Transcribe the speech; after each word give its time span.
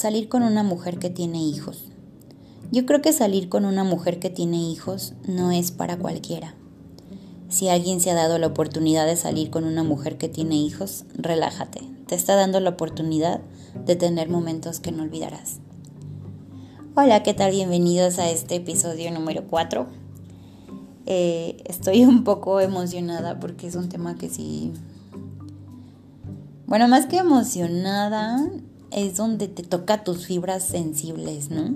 salir 0.00 0.30
con 0.30 0.42
una 0.42 0.62
mujer 0.62 0.98
que 0.98 1.10
tiene 1.10 1.42
hijos. 1.42 1.84
Yo 2.72 2.86
creo 2.86 3.02
que 3.02 3.12
salir 3.12 3.50
con 3.50 3.66
una 3.66 3.84
mujer 3.84 4.18
que 4.18 4.30
tiene 4.30 4.56
hijos 4.56 5.12
no 5.28 5.50
es 5.50 5.72
para 5.72 5.98
cualquiera. 5.98 6.54
Si 7.50 7.68
alguien 7.68 8.00
se 8.00 8.10
ha 8.10 8.14
dado 8.14 8.38
la 8.38 8.46
oportunidad 8.46 9.04
de 9.04 9.16
salir 9.16 9.50
con 9.50 9.64
una 9.64 9.84
mujer 9.84 10.16
que 10.16 10.30
tiene 10.30 10.54
hijos, 10.54 11.04
relájate. 11.14 11.82
Te 12.06 12.14
está 12.14 12.34
dando 12.34 12.60
la 12.60 12.70
oportunidad 12.70 13.42
de 13.84 13.94
tener 13.94 14.30
momentos 14.30 14.80
que 14.80 14.90
no 14.90 15.02
olvidarás. 15.02 15.58
Hola, 16.96 17.22
¿qué 17.22 17.34
tal? 17.34 17.50
Bienvenidos 17.50 18.18
a 18.18 18.30
este 18.30 18.54
episodio 18.54 19.10
número 19.10 19.44
4. 19.48 19.86
Eh, 21.04 21.62
estoy 21.66 22.06
un 22.06 22.24
poco 22.24 22.60
emocionada 22.60 23.38
porque 23.38 23.66
es 23.66 23.74
un 23.74 23.90
tema 23.90 24.16
que 24.16 24.30
sí... 24.30 24.72
Bueno, 26.66 26.88
más 26.88 27.04
que 27.04 27.18
emocionada, 27.18 28.48
es 28.92 29.16
donde 29.16 29.48
te 29.48 29.62
toca 29.62 30.04
tus 30.04 30.26
fibras 30.26 30.64
sensibles, 30.64 31.50
¿no? 31.50 31.74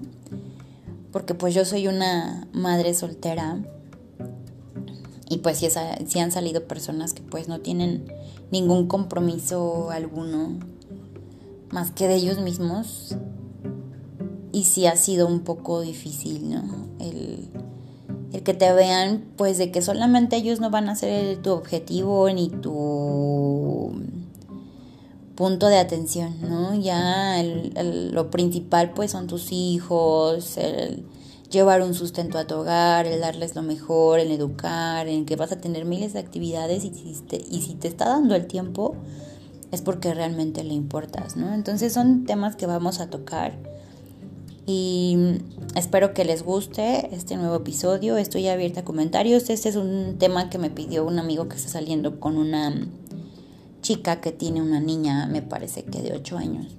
Porque 1.12 1.34
pues 1.34 1.54
yo 1.54 1.64
soy 1.64 1.86
una 1.86 2.48
madre 2.52 2.94
soltera 2.94 3.58
y 5.28 5.38
pues 5.38 5.58
si, 5.58 6.18
han 6.18 6.32
salido 6.32 6.64
personas 6.64 7.14
que 7.14 7.22
pues 7.22 7.48
no 7.48 7.60
tienen 7.60 8.12
ningún 8.50 8.86
compromiso 8.86 9.90
alguno 9.90 10.58
más 11.70 11.90
que 11.90 12.08
de 12.08 12.16
ellos 12.16 12.40
mismos 12.40 13.16
y 14.52 14.64
sí 14.64 14.86
ha 14.86 14.96
sido 14.96 15.26
un 15.26 15.40
poco 15.40 15.80
difícil, 15.80 16.50
¿no? 16.50 16.62
El, 17.00 17.48
el 18.32 18.42
que 18.42 18.54
te 18.54 18.72
vean 18.72 19.24
pues 19.36 19.58
de 19.58 19.70
que 19.70 19.82
solamente 19.82 20.36
ellos 20.36 20.60
no 20.60 20.70
van 20.70 20.88
a 20.88 20.96
ser 20.96 21.40
tu 21.42 21.50
objetivo 21.50 22.28
ni 22.30 22.48
tu 22.48 22.72
punto 25.34 25.68
de 25.68 25.78
atención, 25.78 26.36
¿no? 26.42 26.74
Ya 26.74 27.42
lo 27.42 28.30
principal 28.30 28.92
pues 28.94 29.10
son 29.10 29.26
tus 29.26 29.52
hijos, 29.52 30.56
el 30.56 31.04
llevar 31.50 31.82
un 31.82 31.94
sustento 31.94 32.38
a 32.38 32.46
tu 32.46 32.56
hogar, 32.56 33.06
el 33.06 33.20
darles 33.20 33.54
lo 33.54 33.62
mejor, 33.62 34.18
el 34.18 34.30
educar, 34.30 35.08
en 35.08 35.24
que 35.24 35.36
vas 35.36 35.52
a 35.52 35.60
tener 35.60 35.84
miles 35.84 36.12
de 36.12 36.18
actividades 36.18 36.84
y 36.84 36.90
si 36.92 37.20
te, 37.22 37.36
y 37.36 37.62
si 37.62 37.74
te 37.74 37.88
está 37.88 38.08
dando 38.08 38.34
el 38.34 38.46
tiempo 38.46 38.96
es 39.70 39.82
porque 39.82 40.14
realmente 40.14 40.62
le 40.62 40.74
importas, 40.74 41.36
¿no? 41.36 41.52
Entonces 41.52 41.92
son 41.92 42.26
temas 42.26 42.54
que 42.56 42.66
vamos 42.66 43.00
a 43.00 43.10
tocar 43.10 43.54
y 44.66 45.16
espero 45.74 46.14
que 46.14 46.24
les 46.24 46.42
guste 46.42 47.14
este 47.14 47.36
nuevo 47.36 47.56
episodio. 47.56 48.16
Estoy 48.16 48.48
abierta 48.48 48.80
a 48.80 48.84
comentarios. 48.84 49.50
Este 49.50 49.68
es 49.68 49.76
un 49.76 50.16
tema 50.18 50.48
que 50.48 50.58
me 50.58 50.70
pidió 50.70 51.04
un 51.04 51.18
amigo 51.18 51.48
que 51.48 51.56
está 51.56 51.68
saliendo 51.68 52.18
con 52.18 52.38
una 52.38 52.88
chica 53.84 54.22
que 54.22 54.32
tiene 54.32 54.62
una 54.62 54.80
niña, 54.80 55.26
me 55.26 55.42
parece 55.42 55.84
que 55.84 56.00
de 56.00 56.14
8 56.14 56.38
años. 56.38 56.74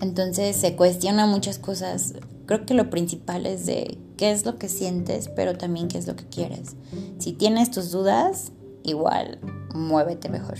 Entonces 0.00 0.56
se 0.56 0.74
cuestiona 0.74 1.24
muchas 1.24 1.58
cosas. 1.58 2.14
Creo 2.46 2.66
que 2.66 2.74
lo 2.74 2.90
principal 2.90 3.46
es 3.46 3.64
de 3.64 3.96
qué 4.16 4.32
es 4.32 4.44
lo 4.44 4.58
que 4.58 4.68
sientes, 4.68 5.28
pero 5.28 5.56
también 5.56 5.88
qué 5.88 5.98
es 5.98 6.06
lo 6.06 6.16
que 6.16 6.26
quieres. 6.26 6.74
Si 7.18 7.32
tienes 7.32 7.70
tus 7.70 7.92
dudas, 7.92 8.52
igual, 8.82 9.38
muévete 9.72 10.28
mejor. 10.28 10.58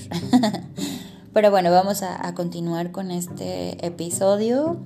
pero 1.33 1.51
bueno, 1.51 1.71
vamos 1.73 2.03
a, 2.03 2.33
continuar 2.35 2.93
con 2.93 3.11
este 3.11 3.85
episodio 3.85 4.79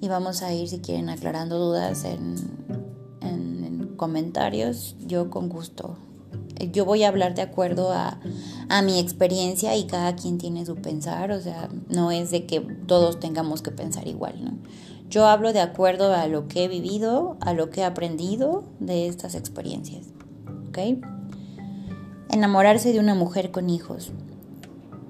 y 0.00 0.08
vamos 0.08 0.42
a 0.42 0.52
ir, 0.52 0.68
si 0.68 0.80
quieren, 0.80 1.08
aclarando 1.08 1.58
dudas 1.58 2.04
en, 2.04 2.36
en 3.22 3.94
comentarios. 3.96 4.94
Yo 5.00 5.30
con 5.30 5.48
gusto 5.48 5.96
yo 6.72 6.84
voy 6.84 7.04
a 7.04 7.08
hablar 7.08 7.34
de 7.34 7.42
acuerdo 7.42 7.92
a, 7.92 8.18
mi 8.84 8.98
experiencia 9.00 9.76
y 9.76 9.86
cada 9.86 10.14
quien 10.14 10.38
tiene 10.38 10.64
su 10.64 10.76
pensar, 10.76 11.32
o 11.32 11.40
sea, 11.40 11.68
no 11.88 12.12
es 12.12 12.30
de 12.30 12.46
que 12.46 12.60
todos 12.60 13.18
tengamos 13.18 13.62
que 13.62 13.72
pensar 13.72 14.06
igual, 14.06 14.44
¿no? 14.44 14.52
Yo 15.08 15.26
hablo 15.26 15.52
de 15.52 15.60
acuerdo 15.60 16.14
a 16.14 16.28
lo 16.28 16.46
que 16.46 16.64
he 16.64 16.68
vivido, 16.68 17.36
a 17.40 17.52
lo 17.52 17.70
que 17.70 17.80
he 17.80 17.84
aprendido 17.84 18.64
de 18.78 19.08
estas 19.08 19.34
experiencias, 19.34 20.06
¿ok? 20.68 21.02
Enamorarse 22.30 22.92
de 22.92 23.00
una 23.00 23.16
mujer 23.16 23.50
con 23.50 23.70
hijos. 23.70 24.12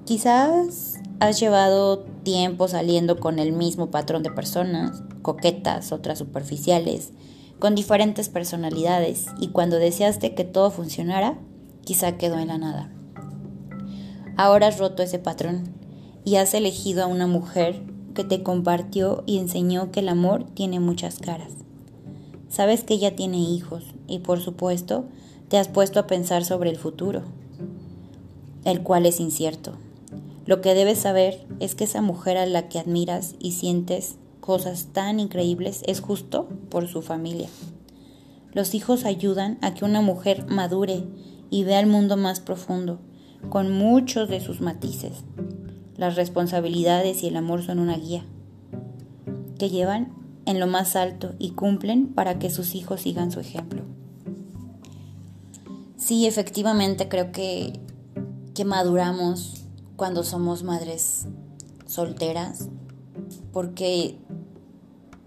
Quizás 0.05 0.99
has 1.19 1.39
llevado 1.39 1.99
tiempo 2.23 2.67
saliendo 2.67 3.19
con 3.19 3.37
el 3.37 3.51
mismo 3.51 3.91
patrón 3.91 4.23
de 4.23 4.31
personas, 4.31 5.03
coquetas, 5.21 5.91
otras 5.91 6.17
superficiales, 6.17 7.11
con 7.61 7.75
diferentes 7.75 8.27
personalidades 8.27 9.27
y 9.39 9.49
cuando 9.49 9.75
deseaste 9.75 10.33
que 10.33 10.43
todo 10.43 10.71
funcionara, 10.71 11.37
quizá 11.85 12.17
quedó 12.17 12.39
en 12.39 12.47
la 12.47 12.57
nada. 12.57 12.91
Ahora 14.35 14.65
has 14.65 14.79
roto 14.79 15.03
ese 15.03 15.19
patrón 15.19 15.75
y 16.25 16.37
has 16.37 16.55
elegido 16.55 17.03
a 17.03 17.05
una 17.05 17.27
mujer 17.27 17.83
que 18.15 18.23
te 18.23 18.41
compartió 18.41 19.21
y 19.27 19.37
enseñó 19.37 19.91
que 19.91 19.99
el 19.99 20.09
amor 20.09 20.45
tiene 20.55 20.79
muchas 20.79 21.19
caras. 21.19 21.51
Sabes 22.49 22.83
que 22.83 22.95
ella 22.95 23.15
tiene 23.15 23.37
hijos 23.37 23.83
y 24.07 24.19
por 24.19 24.39
supuesto 24.39 25.05
te 25.47 25.59
has 25.59 25.67
puesto 25.67 25.99
a 25.99 26.07
pensar 26.07 26.43
sobre 26.43 26.71
el 26.71 26.77
futuro, 26.77 27.21
el 28.65 28.81
cual 28.81 29.05
es 29.05 29.19
incierto. 29.19 29.73
Lo 30.47 30.61
que 30.61 30.73
debes 30.73 30.97
saber 30.97 31.45
es 31.59 31.75
que 31.75 31.83
esa 31.83 32.01
mujer 32.01 32.37
a 32.37 32.47
la 32.47 32.69
que 32.69 32.79
admiras 32.79 33.35
y 33.37 33.51
sientes 33.51 34.15
cosas 34.41 34.87
tan 34.91 35.19
increíbles 35.19 35.83
es 35.87 36.01
justo 36.01 36.49
por 36.69 36.87
su 36.87 37.01
familia. 37.01 37.47
Los 38.51 38.73
hijos 38.75 39.05
ayudan 39.05 39.57
a 39.61 39.73
que 39.73 39.85
una 39.85 40.01
mujer 40.01 40.45
madure 40.47 41.05
y 41.49 41.63
vea 41.63 41.79
el 41.79 41.87
mundo 41.87 42.17
más 42.17 42.41
profundo, 42.41 42.99
con 43.49 43.71
muchos 43.71 44.27
de 44.27 44.41
sus 44.41 44.59
matices. 44.59 45.23
Las 45.95 46.15
responsabilidades 46.15 47.23
y 47.23 47.27
el 47.27 47.37
amor 47.37 47.63
son 47.63 47.79
una 47.79 47.97
guía 47.97 48.25
que 49.57 49.69
llevan 49.69 50.11
en 50.45 50.59
lo 50.59 50.67
más 50.67 50.95
alto 50.95 51.35
y 51.37 51.51
cumplen 51.51 52.07
para 52.07 52.39
que 52.39 52.49
sus 52.49 52.73
hijos 52.75 53.01
sigan 53.01 53.31
su 53.31 53.39
ejemplo. 53.39 53.83
Sí, 55.97 56.25
efectivamente 56.25 57.07
creo 57.07 57.31
que, 57.31 57.79
que 58.55 58.65
maduramos 58.65 59.65
cuando 59.95 60.23
somos 60.23 60.63
madres 60.63 61.27
solteras, 61.85 62.69
porque 63.53 64.17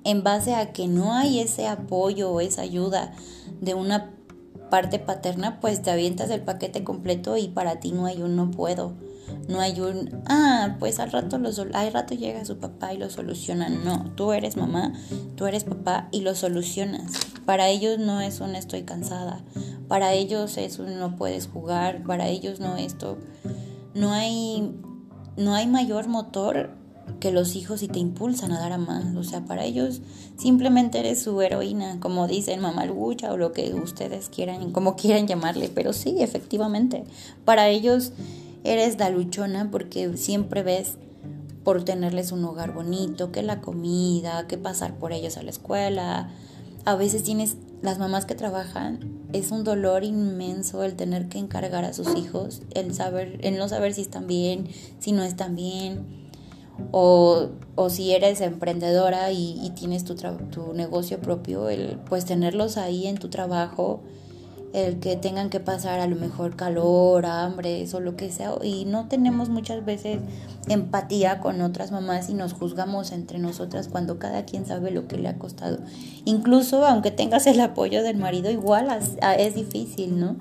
en 0.04 0.22
base 0.22 0.54
a 0.54 0.72
que 0.72 0.86
no 0.86 1.14
hay 1.14 1.40
ese 1.40 1.66
apoyo 1.66 2.30
o 2.30 2.40
esa 2.40 2.62
ayuda 2.62 3.12
de 3.60 3.74
una 3.74 4.10
parte 4.70 4.98
paterna, 4.98 5.60
pues 5.60 5.82
te 5.82 5.90
avientas 5.90 6.30
el 6.30 6.42
paquete 6.42 6.84
completo 6.84 7.36
y 7.36 7.48
para 7.48 7.80
ti 7.80 7.92
no 7.92 8.06
hay 8.06 8.22
un 8.22 8.36
no 8.36 8.50
puedo. 8.50 8.94
No 9.48 9.60
hay 9.60 9.80
un, 9.80 10.22
ah, 10.26 10.76
pues 10.78 10.98
al 11.00 11.12
rato, 11.12 11.38
lo, 11.38 11.50
al 11.74 11.92
rato 11.92 12.14
llega 12.14 12.44
su 12.44 12.58
papá 12.58 12.92
y 12.92 12.98
lo 12.98 13.10
soluciona. 13.10 13.68
No, 13.68 14.10
tú 14.16 14.32
eres 14.32 14.56
mamá, 14.56 14.92
tú 15.36 15.46
eres 15.46 15.64
papá 15.64 16.08
y 16.12 16.20
lo 16.20 16.34
solucionas. 16.34 17.12
Para 17.46 17.68
ellos 17.68 17.98
no 17.98 18.20
es 18.20 18.40
un 18.40 18.54
estoy 18.54 18.82
cansada. 18.82 19.42
Para 19.86 20.12
ellos 20.12 20.56
es 20.56 20.78
un 20.78 20.98
no 20.98 21.16
puedes 21.16 21.46
jugar. 21.46 22.02
Para 22.04 22.28
ellos 22.28 22.58
no 22.60 22.76
esto. 22.76 23.18
No 23.94 24.12
hay, 24.12 24.74
no 25.36 25.54
hay 25.54 25.66
mayor 25.66 26.08
motor 26.08 26.70
que 27.20 27.32
los 27.32 27.56
hijos 27.56 27.82
y 27.82 27.88
te 27.88 27.98
impulsan 27.98 28.52
a 28.52 28.60
dar 28.60 28.72
a 28.72 28.78
más. 28.78 29.14
O 29.16 29.24
sea, 29.24 29.44
para 29.44 29.64
ellos 29.64 30.00
simplemente 30.36 31.00
eres 31.00 31.22
su 31.22 31.40
heroína, 31.40 31.98
como 32.00 32.26
dicen 32.26 32.60
mamá 32.60 32.84
lucha 32.86 33.32
o 33.32 33.36
lo 33.36 33.52
que 33.52 33.74
ustedes 33.74 34.28
quieran, 34.28 34.72
como 34.72 34.96
quieran 34.96 35.26
llamarle. 35.26 35.70
Pero 35.74 35.92
sí, 35.92 36.16
efectivamente, 36.20 37.04
para 37.44 37.68
ellos 37.68 38.12
eres 38.62 38.98
la 38.98 39.10
luchona 39.10 39.70
porque 39.70 40.16
siempre 40.16 40.62
ves 40.62 40.96
por 41.62 41.82
tenerles 41.82 42.30
un 42.30 42.44
hogar 42.44 42.74
bonito, 42.74 43.32
que 43.32 43.42
la 43.42 43.60
comida, 43.60 44.46
que 44.46 44.58
pasar 44.58 44.96
por 44.98 45.12
ellos 45.12 45.36
a 45.36 45.42
la 45.42 45.50
escuela. 45.50 46.30
A 46.84 46.94
veces 46.94 47.22
tienes 47.22 47.56
las 47.80 47.98
mamás 47.98 48.26
que 48.26 48.34
trabajan, 48.34 49.00
es 49.32 49.50
un 49.50 49.64
dolor 49.64 50.04
inmenso 50.04 50.84
el 50.84 50.94
tener 50.94 51.28
que 51.28 51.38
encargar 51.38 51.84
a 51.84 51.94
sus 51.94 52.14
hijos, 52.16 52.62
el 52.74 52.94
saber, 52.94 53.38
el 53.42 53.56
no 53.56 53.68
saber 53.68 53.94
si 53.94 54.02
están 54.02 54.26
bien, 54.26 54.68
si 54.98 55.12
no 55.12 55.22
están 55.22 55.56
bien 55.56 56.23
o, 56.90 57.48
o 57.74 57.90
si 57.90 58.12
eres 58.12 58.40
emprendedora 58.40 59.30
y, 59.32 59.72
tienes 59.74 60.04
tu, 60.04 60.14
tu, 60.14 60.72
negocio 60.74 61.20
propio, 61.20 61.68
el, 61.68 61.98
pues 62.08 62.24
tenerlos 62.24 62.76
ahí 62.76 63.06
en 63.06 63.16
tu 63.16 63.28
trabajo, 63.28 64.00
el 64.72 64.98
que 64.98 65.14
tengan 65.14 65.50
que 65.50 65.60
pasar 65.60 66.00
a 66.00 66.08
lo 66.08 66.16
mejor 66.16 66.56
calor, 66.56 67.26
hambre, 67.26 67.86
o 67.92 68.00
lo 68.00 68.16
que 68.16 68.32
sea, 68.32 68.54
y 68.60 68.86
no 68.86 69.06
tenemos 69.06 69.48
muchas 69.48 69.84
veces 69.84 70.18
empatía 70.68 71.38
con 71.38 71.60
otras 71.60 71.92
mamás 71.92 72.28
y 72.28 72.34
nos 72.34 72.54
juzgamos 72.54 73.12
entre 73.12 73.38
nosotras 73.38 73.86
cuando 73.86 74.18
cada 74.18 74.44
quien 74.44 74.66
sabe 74.66 74.90
lo 74.90 75.06
que 75.06 75.16
le 75.16 75.28
ha 75.28 75.38
costado. 75.38 75.78
Incluso 76.24 76.84
aunque 76.84 77.12
tengas 77.12 77.46
el 77.46 77.60
apoyo 77.60 78.02
del 78.02 78.16
marido, 78.16 78.50
igual 78.50 78.88
es 79.38 79.54
difícil, 79.54 80.18
¿no? 80.18 80.36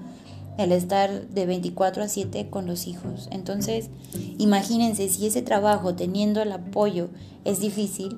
El 0.57 0.71
estar 0.71 1.27
de 1.29 1.45
24 1.45 2.03
a 2.03 2.07
7 2.07 2.49
con 2.49 2.65
los 2.65 2.87
hijos. 2.87 3.27
Entonces, 3.31 3.89
imagínense 4.37 5.09
si 5.09 5.25
ese 5.25 5.41
trabajo 5.41 5.95
teniendo 5.95 6.41
el 6.41 6.51
apoyo 6.51 7.09
es 7.43 7.59
difícil, 7.59 8.17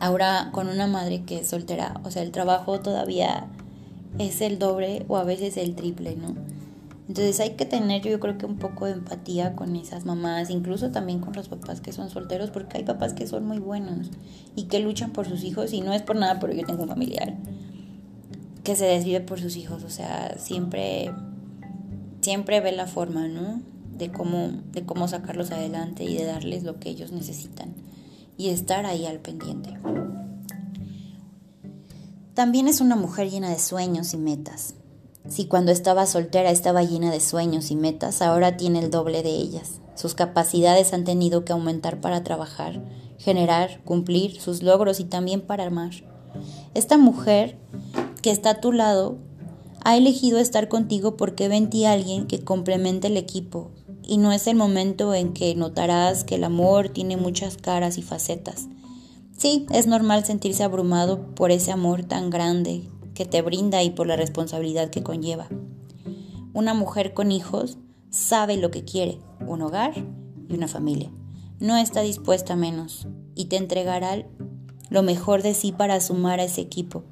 ahora 0.00 0.50
con 0.52 0.68
una 0.68 0.86
madre 0.86 1.22
que 1.22 1.40
es 1.40 1.48
soltera, 1.48 2.00
o 2.04 2.10
sea, 2.10 2.22
el 2.22 2.30
trabajo 2.30 2.80
todavía 2.80 3.46
es 4.18 4.40
el 4.40 4.58
doble 4.58 5.04
o 5.08 5.16
a 5.16 5.24
veces 5.24 5.56
el 5.56 5.74
triple, 5.74 6.16
¿no? 6.16 6.34
Entonces 7.06 7.38
hay 7.40 7.50
que 7.50 7.66
tener 7.66 8.00
yo 8.00 8.18
creo 8.18 8.38
que 8.38 8.46
un 8.46 8.56
poco 8.56 8.86
de 8.86 8.92
empatía 8.92 9.54
con 9.54 9.76
esas 9.76 10.06
mamás, 10.06 10.48
incluso 10.48 10.90
también 10.90 11.18
con 11.20 11.34
los 11.34 11.48
papás 11.48 11.82
que 11.82 11.92
son 11.92 12.08
solteros, 12.08 12.50
porque 12.50 12.78
hay 12.78 12.84
papás 12.84 13.12
que 13.12 13.26
son 13.26 13.44
muy 13.46 13.58
buenos 13.58 14.10
y 14.56 14.64
que 14.64 14.78
luchan 14.78 15.10
por 15.10 15.28
sus 15.28 15.44
hijos 15.44 15.72
y 15.74 15.82
no 15.82 15.92
es 15.92 16.00
por 16.00 16.16
nada, 16.16 16.38
pero 16.40 16.54
yo 16.54 16.64
tengo 16.64 16.84
un 16.84 16.88
familiar 16.88 17.34
que 18.64 18.74
se 18.74 18.86
desvive 18.86 19.20
por 19.20 19.40
sus 19.40 19.56
hijos, 19.56 19.84
o 19.84 19.90
sea, 19.90 20.36
siempre 20.38 21.12
siempre 22.22 22.60
ve 22.60 22.72
la 22.72 22.86
forma, 22.86 23.28
¿no? 23.28 23.60
De 23.96 24.10
cómo 24.10 24.50
de 24.72 24.84
cómo 24.84 25.06
sacarlos 25.06 25.50
adelante 25.52 26.04
y 26.04 26.16
de 26.16 26.24
darles 26.24 26.64
lo 26.64 26.80
que 26.80 26.88
ellos 26.88 27.12
necesitan 27.12 27.74
y 28.36 28.48
estar 28.48 28.86
ahí 28.86 29.06
al 29.06 29.20
pendiente. 29.20 29.78
También 32.32 32.66
es 32.66 32.80
una 32.80 32.96
mujer 32.96 33.30
llena 33.30 33.50
de 33.50 33.58
sueños 33.60 34.12
y 34.14 34.16
metas. 34.16 34.74
Si 35.28 35.46
cuando 35.46 35.70
estaba 35.70 36.06
soltera 36.06 36.50
estaba 36.50 36.82
llena 36.82 37.12
de 37.12 37.20
sueños 37.20 37.70
y 37.70 37.76
metas, 37.76 38.22
ahora 38.22 38.56
tiene 38.56 38.80
el 38.80 38.90
doble 38.90 39.22
de 39.22 39.30
ellas. 39.30 39.80
Sus 39.94 40.14
capacidades 40.14 40.92
han 40.92 41.04
tenido 41.04 41.44
que 41.44 41.52
aumentar 41.52 42.00
para 42.00 42.24
trabajar, 42.24 42.82
generar, 43.18 43.80
cumplir 43.84 44.40
sus 44.40 44.62
logros 44.62 44.98
y 44.98 45.04
también 45.04 45.40
para 45.40 45.66
amar. 45.66 45.92
Esta 46.74 46.98
mujer 46.98 47.56
que 48.24 48.30
está 48.30 48.48
a 48.48 48.60
tu 48.62 48.72
lado 48.72 49.18
ha 49.84 49.98
elegido 49.98 50.38
estar 50.38 50.68
contigo 50.68 51.14
porque 51.14 51.46
ve 51.46 51.56
en 51.56 51.68
ti 51.68 51.84
alguien 51.84 52.26
que 52.26 52.42
complemente 52.42 53.08
el 53.08 53.18
equipo 53.18 53.70
y 54.02 54.16
no 54.16 54.32
es 54.32 54.46
el 54.46 54.56
momento 54.56 55.12
en 55.12 55.34
que 55.34 55.54
notarás 55.54 56.24
que 56.24 56.36
el 56.36 56.44
amor 56.44 56.88
tiene 56.88 57.18
muchas 57.18 57.58
caras 57.58 57.98
y 57.98 58.02
facetas. 58.02 58.66
Sí, 59.36 59.66
es 59.70 59.86
normal 59.86 60.24
sentirse 60.24 60.64
abrumado 60.64 61.34
por 61.34 61.50
ese 61.50 61.70
amor 61.70 62.02
tan 62.02 62.30
grande 62.30 62.88
que 63.12 63.26
te 63.26 63.42
brinda 63.42 63.82
y 63.82 63.90
por 63.90 64.06
la 64.06 64.16
responsabilidad 64.16 64.88
que 64.88 65.02
conlleva. 65.02 65.50
Una 66.54 66.72
mujer 66.72 67.12
con 67.12 67.30
hijos 67.30 67.76
sabe 68.08 68.56
lo 68.56 68.70
que 68.70 68.86
quiere, 68.86 69.18
un 69.46 69.60
hogar 69.60 69.92
y 70.48 70.54
una 70.54 70.66
familia. 70.66 71.10
No 71.60 71.76
está 71.76 72.00
dispuesta 72.00 72.54
a 72.54 72.56
menos 72.56 73.06
y 73.34 73.44
te 73.46 73.58
entregará 73.58 74.24
lo 74.88 75.02
mejor 75.02 75.42
de 75.42 75.52
sí 75.52 75.72
para 75.72 76.00
sumar 76.00 76.40
a 76.40 76.44
ese 76.44 76.62
equipo. 76.62 77.04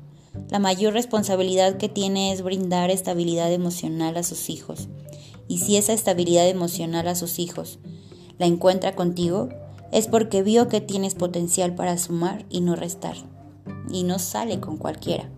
La 0.49 0.59
mayor 0.59 0.93
responsabilidad 0.93 1.77
que 1.77 1.89
tiene 1.89 2.33
es 2.33 2.43
brindar 2.43 2.91
estabilidad 2.91 3.53
emocional 3.53 4.17
a 4.17 4.23
sus 4.23 4.51
hijos. 4.51 4.89
Y 5.49 5.59
si 5.59 5.77
esa 5.77 5.93
estabilidad 5.93 6.49
emocional 6.49 7.09
a 7.09 7.15
sus 7.15 7.39
hijos 7.39 7.79
la 8.39 8.47
encuentra 8.47 8.95
contigo, 8.95 9.49
es 9.93 10.09
porque 10.09 10.43
vio 10.43 10.69
que 10.69 10.81
tienes 10.81 11.15
potencial 11.15 11.75
para 11.75 11.99
sumar 11.99 12.47
y 12.49 12.61
no 12.61 12.77
restar. 12.77 13.17
Y 13.91 14.05
no 14.05 14.19
sale 14.19 14.61
con 14.61 14.79
cualquiera. 14.79 15.31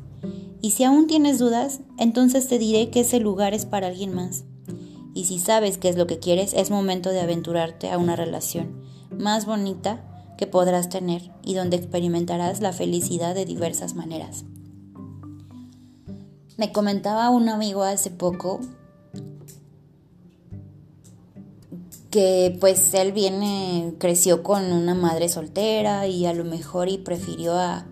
Y 0.61 0.71
si 0.71 0.85
aún 0.85 1.07
tienes 1.07 1.39
dudas, 1.39 1.81
entonces 1.99 2.49
te 2.49 2.59
diré 2.59 2.91
que 2.91 3.01
ese 3.01 3.21
lugar 3.21 3.53
es 3.53 3.67
para 3.67 3.89
alguien 3.89 4.15
más. 4.15 4.45
Y 5.13 5.25
si 5.25 5.39
sabes 5.39 5.79
qué 5.79 5.89
es 5.89 5.97
lo 5.97 6.07
que 6.07 6.19
quieres, 6.19 6.55
es 6.55 6.71
momento 6.71 7.11
de 7.11 7.21
aventurarte 7.21 7.91
a 7.91 7.99
una 7.99 8.17
relación 8.17 8.83
más 9.11 9.47
bonita 9.47 10.05
que 10.37 10.47
podrás 10.47 10.89
tener 10.89 11.31
y 11.45 11.55
donde 11.55 11.77
experimentarás 11.77 12.61
la 12.61 12.73
felicidad 12.73 13.35
de 13.35 13.45
diversas 13.45 13.95
maneras. 13.95 14.45
Me 16.57 16.73
comentaba 16.73 17.31
un 17.31 17.49
amigo 17.49 17.83
hace 17.83 18.11
poco 18.11 18.61
que 22.11 22.57
pues 22.61 22.95
él 22.95 23.13
viene, 23.13 23.95
creció 23.99 24.43
con 24.43 24.73
una 24.73 24.95
madre 24.95 25.29
soltera 25.29 26.07
y 26.07 26.27
a 26.27 26.33
lo 26.33 26.45
mejor 26.45 26.89
y 26.89 26.99
prefirió 26.99 27.55
a 27.55 27.87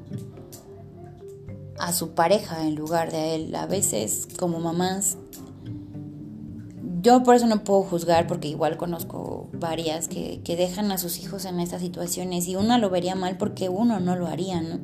a 1.83 1.93
su 1.93 2.11
pareja 2.13 2.65
en 2.65 2.77
lugar 2.77 3.11
de 3.11 3.35
él. 3.35 3.55
A 3.57 3.67
veces 3.67 4.29
como 4.39 4.61
mamás, 4.61 5.19
yo 7.03 7.25
por 7.25 7.35
eso 7.35 7.47
no 7.47 7.65
puedo 7.65 7.83
juzgar 7.83 8.29
porque 8.29 8.47
igual 8.47 8.77
conozco 8.77 9.49
varias 9.53 10.07
que, 10.07 10.41
dejan 10.47 10.93
a 10.93 10.99
sus 10.99 11.19
hijos 11.19 11.45
en 11.45 11.59
estas 11.59 11.83
situaciones 11.83 12.47
y 12.47 12.55
una 12.55 12.79
lo 12.79 12.89
vería 12.89 13.17
mal 13.17 13.37
porque 13.37 13.69
uno 13.69 13.99
no 13.99 14.15
lo 14.15 14.29
haría, 14.29 14.61
¿no? 14.61 14.79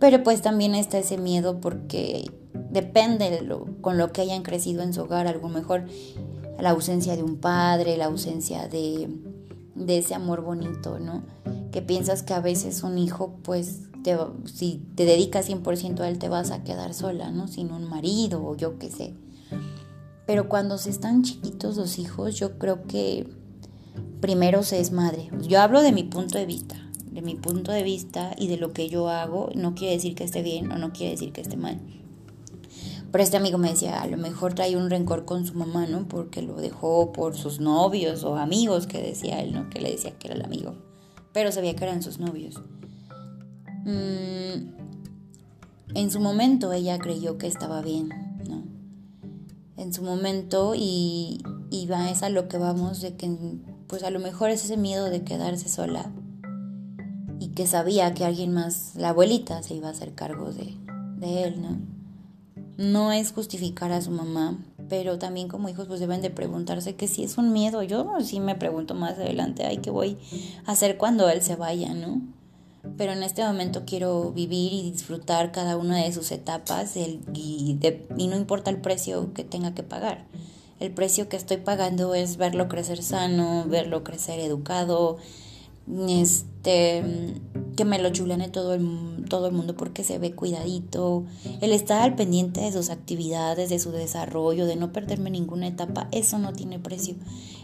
Pero 0.00 0.22
pues 0.24 0.42
también 0.42 0.74
está 0.74 0.98
ese 0.98 1.18
miedo 1.18 1.60
porque 1.60 2.28
depende 2.70 3.46
con 3.80 3.98
lo 3.98 4.12
que 4.12 4.22
hayan 4.22 4.42
crecido 4.42 4.82
en 4.82 4.92
su 4.92 5.02
hogar, 5.02 5.26
a 5.26 5.32
lo 5.32 5.48
mejor 5.48 5.84
la 6.58 6.70
ausencia 6.70 7.16
de 7.16 7.22
un 7.22 7.36
padre, 7.36 7.96
la 7.96 8.06
ausencia 8.06 8.68
de, 8.68 9.08
ese 9.86 10.14
amor 10.14 10.42
bonito, 10.42 10.98
¿no? 10.98 11.22
Que 11.70 11.82
piensas 11.82 12.22
que 12.22 12.34
a 12.34 12.40
veces 12.40 12.82
un 12.82 12.98
hijo 12.98 13.36
pues 13.42 13.82
si 14.46 14.82
te 14.94 15.04
dedicas 15.04 15.48
100% 15.48 16.00
a 16.00 16.08
él 16.08 16.18
te 16.18 16.30
vas 16.30 16.50
a 16.50 16.64
quedar 16.64 16.94
sola, 16.94 17.30
¿no? 17.30 17.48
Sin 17.48 17.70
un 17.70 17.84
marido 17.84 18.44
o 18.44 18.56
yo 18.56 18.78
qué 18.78 18.90
sé. 18.90 19.14
Pero 20.26 20.48
cuando 20.48 20.78
se 20.78 20.90
están 20.90 21.22
chiquitos 21.22 21.76
los 21.76 21.98
hijos, 21.98 22.36
yo 22.36 22.58
creo 22.58 22.84
que 22.84 23.28
primero 24.20 24.62
se 24.62 24.80
es 24.80 24.92
madre. 24.92 25.30
Yo 25.42 25.60
hablo 25.60 25.82
de 25.82 25.92
mi 25.92 26.04
punto 26.04 26.38
de 26.38 26.46
vista, 26.46 26.76
de 27.20 27.26
mi 27.26 27.34
punto 27.34 27.70
de 27.70 27.82
vista 27.82 28.34
y 28.38 28.48
de 28.48 28.56
lo 28.56 28.72
que 28.72 28.88
yo 28.88 29.08
hago. 29.08 29.50
No 29.54 29.74
quiere 29.74 29.94
decir 29.94 30.14
que 30.14 30.24
esté 30.24 30.42
bien 30.42 30.72
o 30.72 30.78
no 30.78 30.92
quiere 30.92 31.12
decir 31.12 31.32
que 31.32 31.42
esté 31.42 31.56
mal. 31.56 31.78
Pero 33.12 33.24
este 33.24 33.36
amigo 33.36 33.58
me 33.58 33.70
decía, 33.70 34.00
a 34.00 34.06
lo 34.06 34.16
mejor 34.16 34.54
trae 34.54 34.76
un 34.76 34.88
rencor 34.88 35.24
con 35.24 35.44
su 35.44 35.54
mamá, 35.54 35.86
¿no? 35.86 36.06
Porque 36.08 36.42
lo 36.42 36.56
dejó 36.56 37.12
por 37.12 37.36
sus 37.36 37.60
novios 37.60 38.24
o 38.24 38.36
amigos, 38.36 38.86
que 38.86 39.02
decía 39.02 39.40
él, 39.40 39.52
¿no? 39.52 39.68
Que 39.68 39.80
le 39.80 39.90
decía 39.90 40.16
que 40.18 40.28
era 40.28 40.36
el 40.36 40.44
amigo. 40.44 40.76
Pero 41.32 41.52
sabía 41.52 41.74
que 41.74 41.84
eran 41.84 42.02
sus 42.02 42.20
novios. 42.20 42.62
Mm, 43.84 44.70
en 45.94 46.10
su 46.10 46.20
momento 46.20 46.72
ella 46.72 46.98
creyó 46.98 47.36
que 47.36 47.48
estaba 47.48 47.82
bien, 47.82 48.08
¿no? 48.48 48.62
En 49.76 49.92
su 49.92 50.02
momento 50.02 50.74
y, 50.76 51.42
y 51.70 51.86
va, 51.86 52.10
es 52.10 52.22
a 52.22 52.30
lo 52.30 52.48
que 52.48 52.58
vamos 52.58 53.00
de 53.00 53.16
que 53.16 53.30
pues 53.88 54.04
a 54.04 54.10
lo 54.10 54.20
mejor 54.20 54.50
es 54.50 54.64
ese 54.64 54.76
miedo 54.76 55.06
de 55.06 55.24
quedarse 55.24 55.68
sola 55.68 56.12
que 57.60 57.66
sabía 57.66 58.14
que 58.14 58.24
alguien 58.24 58.54
más, 58.54 58.92
la 58.94 59.10
abuelita, 59.10 59.62
se 59.62 59.74
iba 59.74 59.88
a 59.88 59.90
hacer 59.90 60.14
cargo 60.14 60.50
de, 60.50 60.78
de 61.18 61.42
él, 61.42 61.60
¿no? 61.60 61.78
No 62.78 63.12
es 63.12 63.32
justificar 63.32 63.92
a 63.92 64.00
su 64.00 64.10
mamá, 64.10 64.56
pero 64.88 65.18
también 65.18 65.46
como 65.46 65.68
hijos 65.68 65.86
pues 65.86 66.00
deben 66.00 66.22
de 66.22 66.30
preguntarse 66.30 66.96
que 66.96 67.06
si 67.06 67.22
es 67.22 67.36
un 67.36 67.52
miedo. 67.52 67.82
Yo 67.82 68.16
sí 68.22 68.40
me 68.40 68.54
pregunto 68.54 68.94
más 68.94 69.18
adelante, 69.18 69.66
ay, 69.66 69.76
¿qué 69.76 69.90
voy 69.90 70.16
a 70.64 70.72
hacer 70.72 70.96
cuando 70.96 71.28
él 71.28 71.42
se 71.42 71.56
vaya, 71.56 71.92
no? 71.92 72.22
pero 72.96 73.12
en 73.12 73.22
este 73.22 73.44
momento 73.44 73.82
quiero 73.84 74.32
vivir 74.32 74.72
y 74.72 74.90
disfrutar 74.90 75.52
cada 75.52 75.76
una 75.76 75.98
de 75.98 76.14
sus 76.14 76.32
etapas 76.32 76.96
y, 76.96 77.20
y 78.16 78.26
no 78.26 78.36
importa 78.38 78.70
el 78.70 78.80
precio 78.80 79.34
que 79.34 79.44
tenga 79.44 79.74
que 79.74 79.82
pagar. 79.82 80.24
El 80.78 80.92
precio 80.92 81.28
que 81.28 81.36
estoy 81.36 81.58
pagando 81.58 82.14
es 82.14 82.38
verlo 82.38 82.68
crecer 82.68 83.02
sano, 83.02 83.66
verlo 83.68 84.02
crecer 84.02 84.40
educado, 84.40 85.18
este 86.08 87.40
que 87.76 87.84
me 87.84 87.98
lo 87.98 88.10
chulene 88.10 88.48
todo 88.48 88.74
el, 88.74 89.24
todo 89.28 89.46
el 89.46 89.54
mundo 89.54 89.74
porque 89.74 90.04
se 90.04 90.18
ve 90.18 90.32
cuidadito, 90.32 91.24
el 91.62 91.72
estar 91.72 92.02
al 92.02 92.14
pendiente 92.14 92.60
de 92.60 92.72
sus 92.72 92.90
actividades, 92.90 93.70
de 93.70 93.78
su 93.78 93.90
desarrollo, 93.90 94.66
de 94.66 94.76
no 94.76 94.92
perderme 94.92 95.30
ninguna 95.30 95.68
etapa, 95.68 96.08
eso 96.12 96.38
no 96.38 96.52
tiene 96.52 96.78
precio. 96.78 97.14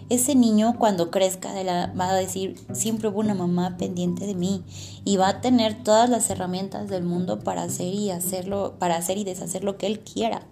Ese 0.09 0.35
niño 0.35 0.77
cuando 0.79 1.11
crezca 1.11 1.53
de 1.53 1.65
la, 1.65 1.93
va 1.99 2.11
a 2.11 2.15
decir, 2.15 2.57
siempre 2.73 3.09
hubo 3.09 3.21
una 3.21 3.35
mamá 3.35 3.77
pendiente 3.77 4.27
de 4.27 4.35
mí 4.35 4.63
y 5.05 5.17
va 5.17 5.29
a 5.29 5.41
tener 5.41 5.83
todas 5.83 6.09
las 6.09 6.31
herramientas 6.31 6.89
del 6.89 7.03
mundo 7.03 7.41
para 7.41 7.65
hacer 7.65 7.93
y 7.93 8.11
hacerlo, 8.11 8.77
para 8.79 8.97
hacer 8.97 9.19
y 9.19 9.25
deshacer 9.25 9.65
lo 9.65 9.77
que 9.77 9.87
él 9.87 10.01
quiera, 10.01 10.47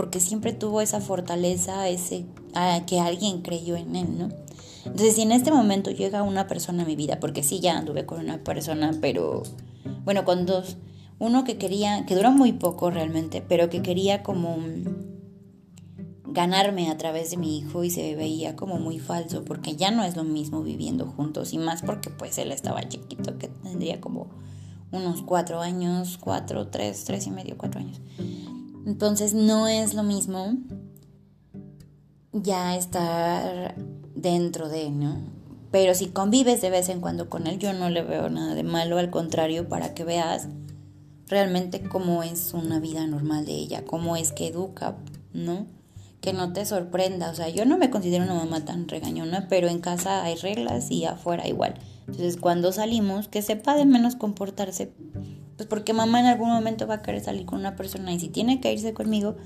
porque 0.00 0.18
siempre 0.18 0.54
tuvo 0.54 0.80
esa 0.80 1.02
fortaleza, 1.02 1.86
ese 1.90 2.24
que 2.86 3.00
alguien 3.00 3.42
creyó 3.42 3.76
en 3.76 3.94
él, 3.94 4.18
¿no? 4.18 4.30
Entonces, 4.86 5.16
si 5.16 5.20
en 5.20 5.30
este 5.30 5.52
momento 5.52 5.90
llega 5.90 6.22
una 6.22 6.46
persona 6.46 6.84
a 6.84 6.86
mi 6.86 6.96
vida, 6.96 7.20
porque 7.20 7.42
sí, 7.42 7.60
ya 7.60 7.76
anduve 7.76 8.06
con 8.06 8.18
una 8.18 8.42
persona, 8.42 8.96
pero 8.98 9.42
bueno, 10.06 10.24
con 10.24 10.46
dos. 10.46 10.78
Uno 11.18 11.44
que 11.44 11.58
quería, 11.58 12.06
que 12.06 12.14
duró 12.14 12.32
muy 12.32 12.52
poco 12.52 12.90
realmente, 12.90 13.44
pero 13.46 13.68
que 13.68 13.82
quería 13.82 14.22
como 14.22 14.56
ganarme 16.24 16.88
a 16.88 16.96
través 16.96 17.32
de 17.32 17.36
mi 17.36 17.58
hijo 17.58 17.84
y 17.84 17.90
se 17.90 18.16
veía 18.16 18.56
como 18.56 18.78
muy 18.78 19.00
falso, 19.00 19.44
porque 19.44 19.76
ya 19.76 19.90
no 19.90 20.02
es 20.02 20.16
lo 20.16 20.24
mismo 20.24 20.62
viviendo 20.62 21.08
juntos, 21.08 21.52
y 21.52 21.58
más 21.58 21.82
porque 21.82 22.08
pues 22.08 22.38
él 22.38 22.52
estaba 22.52 22.88
chiquito, 22.88 23.36
que 23.36 23.48
tendría 23.48 24.00
como 24.00 24.30
unos 24.92 25.20
cuatro 25.20 25.60
años, 25.60 26.16
cuatro, 26.18 26.68
tres, 26.68 27.04
tres 27.04 27.26
y 27.26 27.30
medio, 27.30 27.58
cuatro 27.58 27.80
años. 27.80 28.00
Entonces 28.86 29.34
no 29.34 29.66
es 29.66 29.94
lo 29.94 30.02
mismo 30.02 30.56
ya 32.32 32.76
estar 32.76 33.74
dentro 34.14 34.68
de, 34.68 34.90
¿no? 34.90 35.16
Pero 35.70 35.94
si 35.94 36.06
convives 36.06 36.60
de 36.60 36.70
vez 36.70 36.88
en 36.88 37.00
cuando 37.00 37.28
con 37.28 37.46
él, 37.46 37.58
yo 37.58 37.72
no 37.72 37.90
le 37.90 38.02
veo 38.02 38.28
nada 38.28 38.54
de 38.54 38.64
malo, 38.64 38.98
al 38.98 39.10
contrario, 39.10 39.68
para 39.68 39.94
que 39.94 40.04
veas 40.04 40.48
realmente 41.28 41.80
cómo 41.82 42.22
es 42.22 42.52
una 42.54 42.80
vida 42.80 43.06
normal 43.06 43.46
de 43.46 43.52
ella, 43.52 43.84
cómo 43.84 44.16
es 44.16 44.32
que 44.32 44.48
educa, 44.48 44.96
¿no? 45.32 45.66
Que 46.20 46.32
no 46.32 46.52
te 46.52 46.66
sorprenda, 46.66 47.30
o 47.30 47.34
sea, 47.34 47.48
yo 47.48 47.64
no 47.64 47.78
me 47.78 47.88
considero 47.88 48.24
una 48.24 48.34
mamá 48.34 48.64
tan 48.64 48.88
regañona, 48.88 49.46
pero 49.48 49.68
en 49.68 49.80
casa 49.80 50.24
hay 50.24 50.34
reglas 50.34 50.90
y 50.90 51.04
afuera 51.04 51.46
igual. 51.46 51.74
Entonces, 52.00 52.36
cuando 52.36 52.72
salimos, 52.72 53.28
que 53.28 53.40
sepa 53.40 53.76
de 53.76 53.86
menos 53.86 54.16
comportarse, 54.16 54.92
pues 55.60 55.68
porque 55.68 55.92
mamá 55.92 56.20
en 56.20 56.24
algún 56.24 56.48
momento 56.48 56.86
va 56.86 56.94
a 56.94 57.02
querer 57.02 57.22
salir 57.22 57.44
con 57.44 57.58
una 57.58 57.76
persona 57.76 58.14
y 58.14 58.18
si 58.18 58.30
tiene 58.30 58.62
que 58.62 58.72
irse 58.72 58.94
conmigo, 58.94 59.36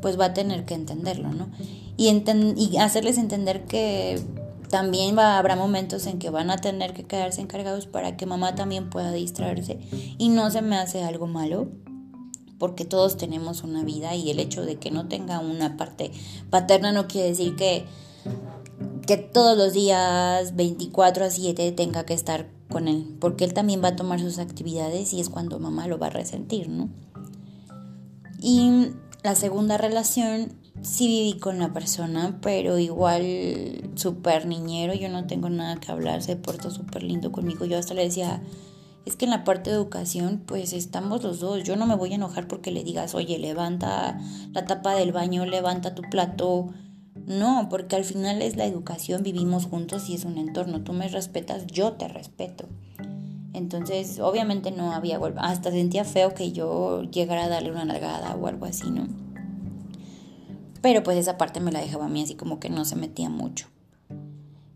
pues 0.00 0.16
va 0.16 0.26
a 0.26 0.32
tener 0.32 0.64
que 0.64 0.74
entenderlo, 0.74 1.32
¿no? 1.32 1.48
Y, 1.96 2.76
hacerles 2.78 3.18
entender 3.18 3.64
que 3.64 4.22
también 4.70 5.18
habrá 5.18 5.56
momentos 5.56 6.06
en 6.06 6.20
que 6.20 6.30
van 6.30 6.50
a 6.50 6.58
tener 6.58 6.92
que 6.92 7.02
quedarse 7.02 7.40
encargados 7.40 7.88
para 7.88 8.16
que 8.16 8.26
mamá 8.26 8.54
también 8.54 8.90
pueda 8.90 9.10
distraerse 9.10 9.80
y 10.18 10.28
no 10.28 10.52
se 10.52 10.62
me 10.62 10.76
hace 10.76 11.02
algo 11.02 11.26
malo 11.26 11.66
porque 12.60 12.84
todos 12.84 13.16
tenemos 13.16 13.64
una 13.64 13.82
vida 13.82 14.14
y 14.14 14.30
el 14.30 14.38
hecho 14.38 14.64
de 14.64 14.76
que 14.76 14.92
no 14.92 15.08
tenga 15.08 15.40
una 15.40 15.76
parte 15.76 16.12
paterna 16.48 16.92
no 16.92 17.08
quiere 17.08 17.30
decir 17.30 17.56
que, 17.56 17.86
que 19.06 19.16
todos 19.16 19.56
los 19.56 19.72
días 19.72 20.56
24 20.56 21.24
a 21.24 21.30
7 21.30 21.72
tenga 21.72 22.04
que 22.04 22.14
estar 22.14 22.48
con 22.68 22.88
él, 22.88 23.16
porque 23.20 23.44
él 23.44 23.54
también 23.54 23.82
va 23.82 23.88
a 23.88 23.96
tomar 23.96 24.20
sus 24.20 24.38
actividades 24.38 25.12
y 25.12 25.20
es 25.20 25.28
cuando 25.28 25.58
mamá 25.58 25.86
lo 25.86 25.98
va 25.98 26.08
a 26.08 26.10
resentir, 26.10 26.68
¿no? 26.68 26.88
Y 28.40 28.90
la 29.22 29.34
segunda 29.34 29.78
relación, 29.78 30.52
sí 30.82 31.06
viví 31.06 31.38
con 31.38 31.58
la 31.58 31.72
persona, 31.72 32.38
pero 32.42 32.78
igual 32.78 33.90
súper 33.94 34.46
niñero, 34.46 34.94
yo 34.94 35.08
no 35.08 35.26
tengo 35.26 35.48
nada 35.48 35.76
que 35.76 35.90
hablar, 35.90 36.22
se 36.22 36.36
portó 36.36 36.70
súper 36.70 37.02
lindo 37.02 37.32
conmigo, 37.32 37.64
yo 37.64 37.78
hasta 37.78 37.94
le 37.94 38.02
decía, 38.02 38.42
es 39.06 39.14
que 39.14 39.24
en 39.24 39.30
la 39.30 39.44
parte 39.44 39.70
de 39.70 39.76
educación, 39.76 40.42
pues 40.44 40.72
estamos 40.72 41.22
los 41.22 41.38
dos. 41.38 41.62
Yo 41.62 41.76
no 41.76 41.86
me 41.86 41.94
voy 41.94 42.10
a 42.12 42.16
enojar 42.16 42.48
porque 42.48 42.72
le 42.72 42.82
digas, 42.82 43.14
oye, 43.14 43.38
levanta 43.38 44.18
la 44.52 44.64
tapa 44.64 44.96
del 44.96 45.12
baño, 45.12 45.46
levanta 45.46 45.94
tu 45.94 46.02
plato. 46.02 46.70
No, 47.26 47.66
porque 47.68 47.96
al 47.96 48.04
final 48.04 48.40
es 48.40 48.56
la 48.56 48.66
educación, 48.66 49.24
vivimos 49.24 49.66
juntos 49.66 50.08
y 50.08 50.14
es 50.14 50.24
un 50.24 50.38
entorno. 50.38 50.82
Tú 50.82 50.92
me 50.92 51.08
respetas, 51.08 51.66
yo 51.66 51.94
te 51.94 52.06
respeto. 52.06 52.66
Entonces, 53.52 54.20
obviamente 54.20 54.70
no 54.70 54.92
había 54.92 55.18
Hasta 55.38 55.70
sentía 55.70 56.04
feo 56.04 56.34
que 56.34 56.52
yo 56.52 57.02
llegara 57.02 57.44
a 57.44 57.48
darle 57.48 57.72
una 57.72 57.84
nalgada 57.84 58.36
o 58.36 58.46
algo 58.46 58.66
así, 58.66 58.90
¿no? 58.90 59.08
Pero 60.82 61.02
pues 61.02 61.18
esa 61.18 61.36
parte 61.36 61.58
me 61.58 61.72
la 61.72 61.80
dejaba 61.80 62.04
a 62.04 62.08
mí 62.08 62.22
así 62.22 62.36
como 62.36 62.60
que 62.60 62.70
no 62.70 62.84
se 62.84 62.94
metía 62.94 63.28
mucho. 63.28 63.66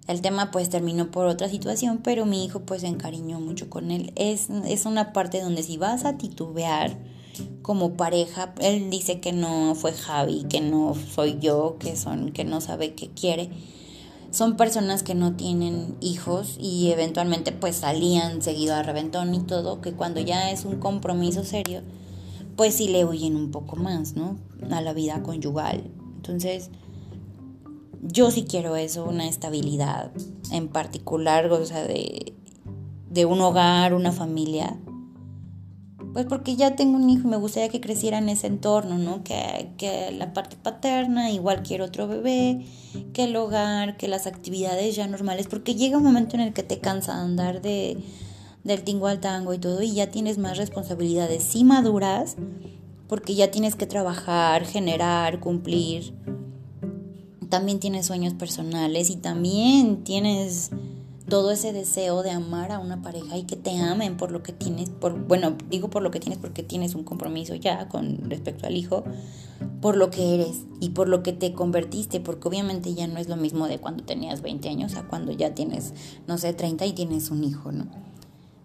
El 0.08 0.22
tema 0.22 0.50
pues 0.50 0.70
terminó 0.70 1.12
por 1.12 1.26
otra 1.26 1.48
situación, 1.48 2.00
pero 2.02 2.26
mi 2.26 2.44
hijo 2.44 2.60
pues 2.60 2.80
se 2.80 2.88
encariñó 2.88 3.38
mucho 3.38 3.70
con 3.70 3.92
él. 3.92 4.12
Es, 4.16 4.48
es 4.66 4.86
una 4.86 5.12
parte 5.12 5.40
donde 5.40 5.62
si 5.62 5.76
vas 5.76 6.04
a 6.04 6.16
titubear 6.18 6.96
como 7.62 7.94
pareja, 7.94 8.54
él 8.60 8.90
dice 8.90 9.20
que 9.20 9.32
no 9.32 9.74
fue 9.74 9.92
Javi, 9.92 10.44
que 10.48 10.60
no 10.60 10.94
soy 10.94 11.38
yo, 11.40 11.76
que 11.78 11.96
son, 11.96 12.32
que 12.32 12.44
no 12.44 12.60
sabe 12.60 12.94
qué 12.94 13.08
quiere. 13.08 13.50
Son 14.30 14.56
personas 14.56 15.02
que 15.02 15.14
no 15.14 15.34
tienen 15.34 15.96
hijos 16.00 16.56
y 16.60 16.90
eventualmente 16.90 17.52
pues 17.52 17.76
salían 17.76 18.42
seguido 18.42 18.74
a 18.74 18.82
reventón 18.82 19.34
y 19.34 19.40
todo, 19.40 19.80
que 19.80 19.92
cuando 19.92 20.20
ya 20.20 20.50
es 20.50 20.64
un 20.64 20.78
compromiso 20.78 21.44
serio, 21.44 21.82
pues 22.56 22.74
sí 22.74 22.88
le 22.88 23.04
huyen 23.04 23.36
un 23.36 23.50
poco 23.50 23.76
más, 23.76 24.14
¿no? 24.14 24.36
A 24.70 24.80
la 24.80 24.92
vida 24.92 25.22
conyugal. 25.22 25.90
Entonces, 26.16 26.70
yo 28.02 28.30
sí 28.30 28.44
quiero 28.44 28.76
eso, 28.76 29.04
una 29.04 29.26
estabilidad 29.26 30.12
en 30.52 30.68
particular, 30.68 31.50
o 31.50 31.64
sea, 31.64 31.84
de, 31.84 32.34
de 33.10 33.24
un 33.24 33.40
hogar, 33.40 33.94
una 33.94 34.12
familia. 34.12 34.78
Pues 36.12 36.26
porque 36.26 36.56
ya 36.56 36.74
tengo 36.74 36.96
un 36.96 37.08
hijo 37.08 37.28
y 37.28 37.30
me 37.30 37.36
gustaría 37.36 37.68
que 37.68 37.80
creciera 37.80 38.18
en 38.18 38.28
ese 38.28 38.48
entorno, 38.48 38.98
¿no? 38.98 39.22
Que, 39.22 40.14
la 40.16 40.32
parte 40.32 40.56
paterna, 40.60 41.30
igual 41.30 41.62
quiero 41.62 41.84
otro 41.84 42.08
bebé, 42.08 42.66
que 43.12 43.24
el 43.24 43.36
hogar, 43.36 43.96
que 43.96 44.08
las 44.08 44.26
actividades 44.26 44.96
ya 44.96 45.06
normales, 45.06 45.46
porque 45.48 45.74
llega 45.74 45.98
un 45.98 46.04
momento 46.04 46.36
en 46.36 46.42
el 46.42 46.52
que 46.52 46.62
te 46.62 46.78
cansa 46.78 47.14
de 47.14 47.20
andar 47.20 47.62
de, 47.62 47.98
del 48.64 48.82
tingo 48.82 49.06
al 49.06 49.20
tango 49.20 49.54
y 49.54 49.58
todo 49.58 49.82
y 49.82 49.92
ya 49.92 50.08
tienes 50.10 50.38
más 50.38 50.58
responsabilidades. 50.58 51.44
Sí 51.44 51.64
maduras, 51.64 52.36
porque 53.08 53.34
ya 53.34 53.50
tienes 53.50 53.76
que 53.76 53.86
trabajar, 53.86 54.64
generar, 54.64 55.40
cumplir 55.40 56.12
también 57.50 57.80
tienes 57.80 58.06
sueños 58.06 58.32
personales 58.32 59.10
y 59.10 59.16
también 59.16 60.04
tienes 60.04 60.70
todo 61.30 61.50
ese 61.50 61.72
deseo 61.72 62.22
de 62.22 62.30
amar 62.30 62.72
a 62.72 62.78
una 62.78 63.00
pareja 63.00 63.38
y 63.38 63.44
que 63.44 63.56
te 63.56 63.78
amen 63.78 64.18
por 64.18 64.30
lo 64.30 64.42
que 64.42 64.52
tienes, 64.52 64.90
por, 64.90 65.18
bueno, 65.18 65.56
digo 65.70 65.88
por 65.88 66.02
lo 66.02 66.10
que 66.10 66.20
tienes 66.20 66.38
porque 66.38 66.62
tienes 66.62 66.94
un 66.94 67.04
compromiso 67.04 67.54
ya 67.54 67.88
con 67.88 68.28
respecto 68.28 68.66
al 68.66 68.76
hijo, 68.76 69.04
por 69.80 69.96
lo 69.96 70.10
que 70.10 70.34
eres 70.34 70.64
y 70.80 70.90
por 70.90 71.08
lo 71.08 71.22
que 71.22 71.32
te 71.32 71.54
convertiste, 71.54 72.20
porque 72.20 72.48
obviamente 72.48 72.92
ya 72.92 73.06
no 73.06 73.18
es 73.18 73.28
lo 73.28 73.36
mismo 73.36 73.66
de 73.68 73.78
cuando 73.78 74.04
tenías 74.04 74.42
20 74.42 74.68
años 74.68 74.96
a 74.96 75.04
cuando 75.04 75.32
ya 75.32 75.54
tienes, 75.54 75.94
no 76.26 76.36
sé, 76.36 76.52
30 76.52 76.84
y 76.84 76.92
tienes 76.92 77.30
un 77.30 77.44
hijo, 77.44 77.72
¿no? 77.72 77.86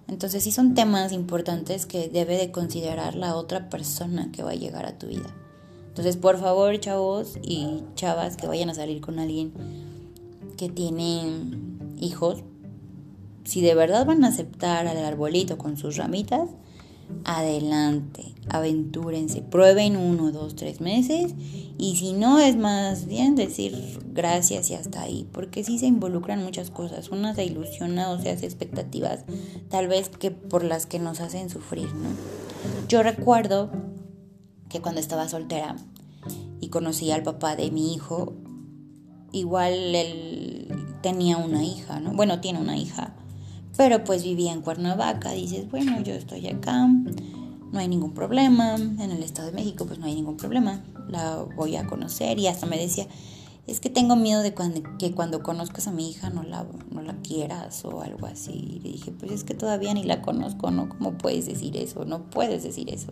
Entonces 0.07 0.43
sí 0.43 0.51
son 0.51 0.73
temas 0.73 1.13
importantes 1.13 1.85
que 1.85 2.09
debe 2.09 2.37
de 2.37 2.51
considerar 2.51 3.15
la 3.15 3.35
otra 3.35 3.69
persona 3.69 4.31
que 4.31 4.43
va 4.43 4.51
a 4.51 4.55
llegar 4.55 4.85
a 4.85 4.97
tu 4.97 5.07
vida. 5.07 5.33
Entonces, 5.87 6.17
por 6.17 6.37
favor, 6.37 6.77
chavos 6.79 7.37
y 7.41 7.83
chavas 7.95 8.35
que 8.35 8.47
vayan 8.47 8.69
a 8.69 8.73
salir 8.73 9.01
con 9.01 9.17
alguien 9.17 9.53
que 10.57 10.67
tiene 10.67 11.23
hijos, 11.99 12.43
si 13.45 13.61
de 13.61 13.75
verdad 13.75 14.05
van 14.05 14.23
a 14.25 14.29
aceptar 14.29 14.87
al 14.87 14.97
arbolito 14.97 15.57
con 15.57 15.77
sus 15.77 15.95
ramitas, 15.95 16.49
adelante, 17.23 18.33
aventúrense, 18.49 19.41
prueben 19.41 19.95
uno, 19.95 20.31
dos, 20.31 20.55
tres 20.55 20.81
meses 20.81 21.33
y 21.77 21.95
si 21.97 22.13
no 22.13 22.39
es 22.39 22.55
más 22.55 23.05
bien 23.05 23.35
decir 23.35 23.99
gracias 24.13 24.69
y 24.69 24.75
hasta 24.75 25.01
ahí, 25.01 25.27
porque 25.31 25.63
si 25.63 25.77
se 25.77 25.85
involucran 25.85 26.43
muchas 26.43 26.71
cosas, 26.71 27.09
una 27.09 27.35
se 27.35 27.45
ilusiona 27.45 28.09
o 28.09 28.19
se 28.19 28.29
hace 28.29 28.45
expectativas, 28.45 29.25
tal 29.69 29.87
vez 29.87 30.09
que 30.09 30.31
por 30.31 30.63
las 30.63 30.85
que 30.85 30.99
nos 30.99 31.19
hacen 31.21 31.49
sufrir, 31.49 31.93
¿no? 31.93 32.09
Yo 32.87 33.03
recuerdo 33.03 33.71
que 34.69 34.81
cuando 34.81 34.99
estaba 34.99 35.27
soltera 35.27 35.75
y 36.59 36.69
conocí 36.69 37.11
al 37.11 37.23
papá 37.23 37.55
de 37.55 37.69
mi 37.71 37.93
hijo, 37.93 38.33
igual 39.31 39.73
él 39.73 40.67
tenía 41.01 41.37
una 41.37 41.63
hija, 41.63 41.99
¿no? 41.99 42.13
Bueno, 42.13 42.39
tiene 42.41 42.59
una 42.59 42.77
hija, 42.77 43.15
pero 43.77 44.03
pues 44.03 44.23
vivía 44.23 44.53
en 44.53 44.61
Cuernavaca, 44.61 45.31
dices, 45.31 45.69
bueno, 45.69 46.01
yo 46.01 46.13
estoy 46.13 46.47
acá, 46.47 46.87
no 46.87 47.79
hay 47.79 47.87
ningún 47.87 48.13
problema, 48.13 48.75
en 48.75 49.11
el 49.11 49.23
Estado 49.23 49.49
de 49.49 49.53
México 49.53 49.85
pues 49.85 49.99
no 49.99 50.05
hay 50.05 50.15
ningún 50.15 50.37
problema, 50.37 50.83
la 51.07 51.45
voy 51.55 51.75
a 51.75 51.85
conocer 51.85 52.39
y 52.39 52.47
hasta 52.47 52.65
me 52.65 52.77
decía, 52.77 53.07
es 53.67 53.79
que 53.79 53.89
tengo 53.89 54.15
miedo 54.15 54.43
de 54.43 54.53
que 54.99 55.11
cuando 55.13 55.41
conozcas 55.41 55.87
a 55.87 55.91
mi 55.91 56.09
hija 56.09 56.29
no 56.29 56.43
la, 56.43 56.67
no 56.91 57.01
la 57.01 57.15
quieras 57.21 57.83
o 57.83 58.01
algo 58.01 58.27
así. 58.27 58.51
Y 58.51 58.79
le 58.79 58.91
dije, 58.91 59.11
pues 59.11 59.31
es 59.31 59.43
que 59.43 59.55
todavía 59.55 59.91
ni 59.95 60.03
la 60.03 60.21
conozco, 60.21 60.69
¿no? 60.69 60.87
¿Cómo 60.87 61.17
puedes 61.17 61.47
decir 61.47 61.75
eso? 61.75 62.05
No 62.05 62.29
puedes 62.29 62.61
decir 62.61 62.93
eso. 62.93 63.07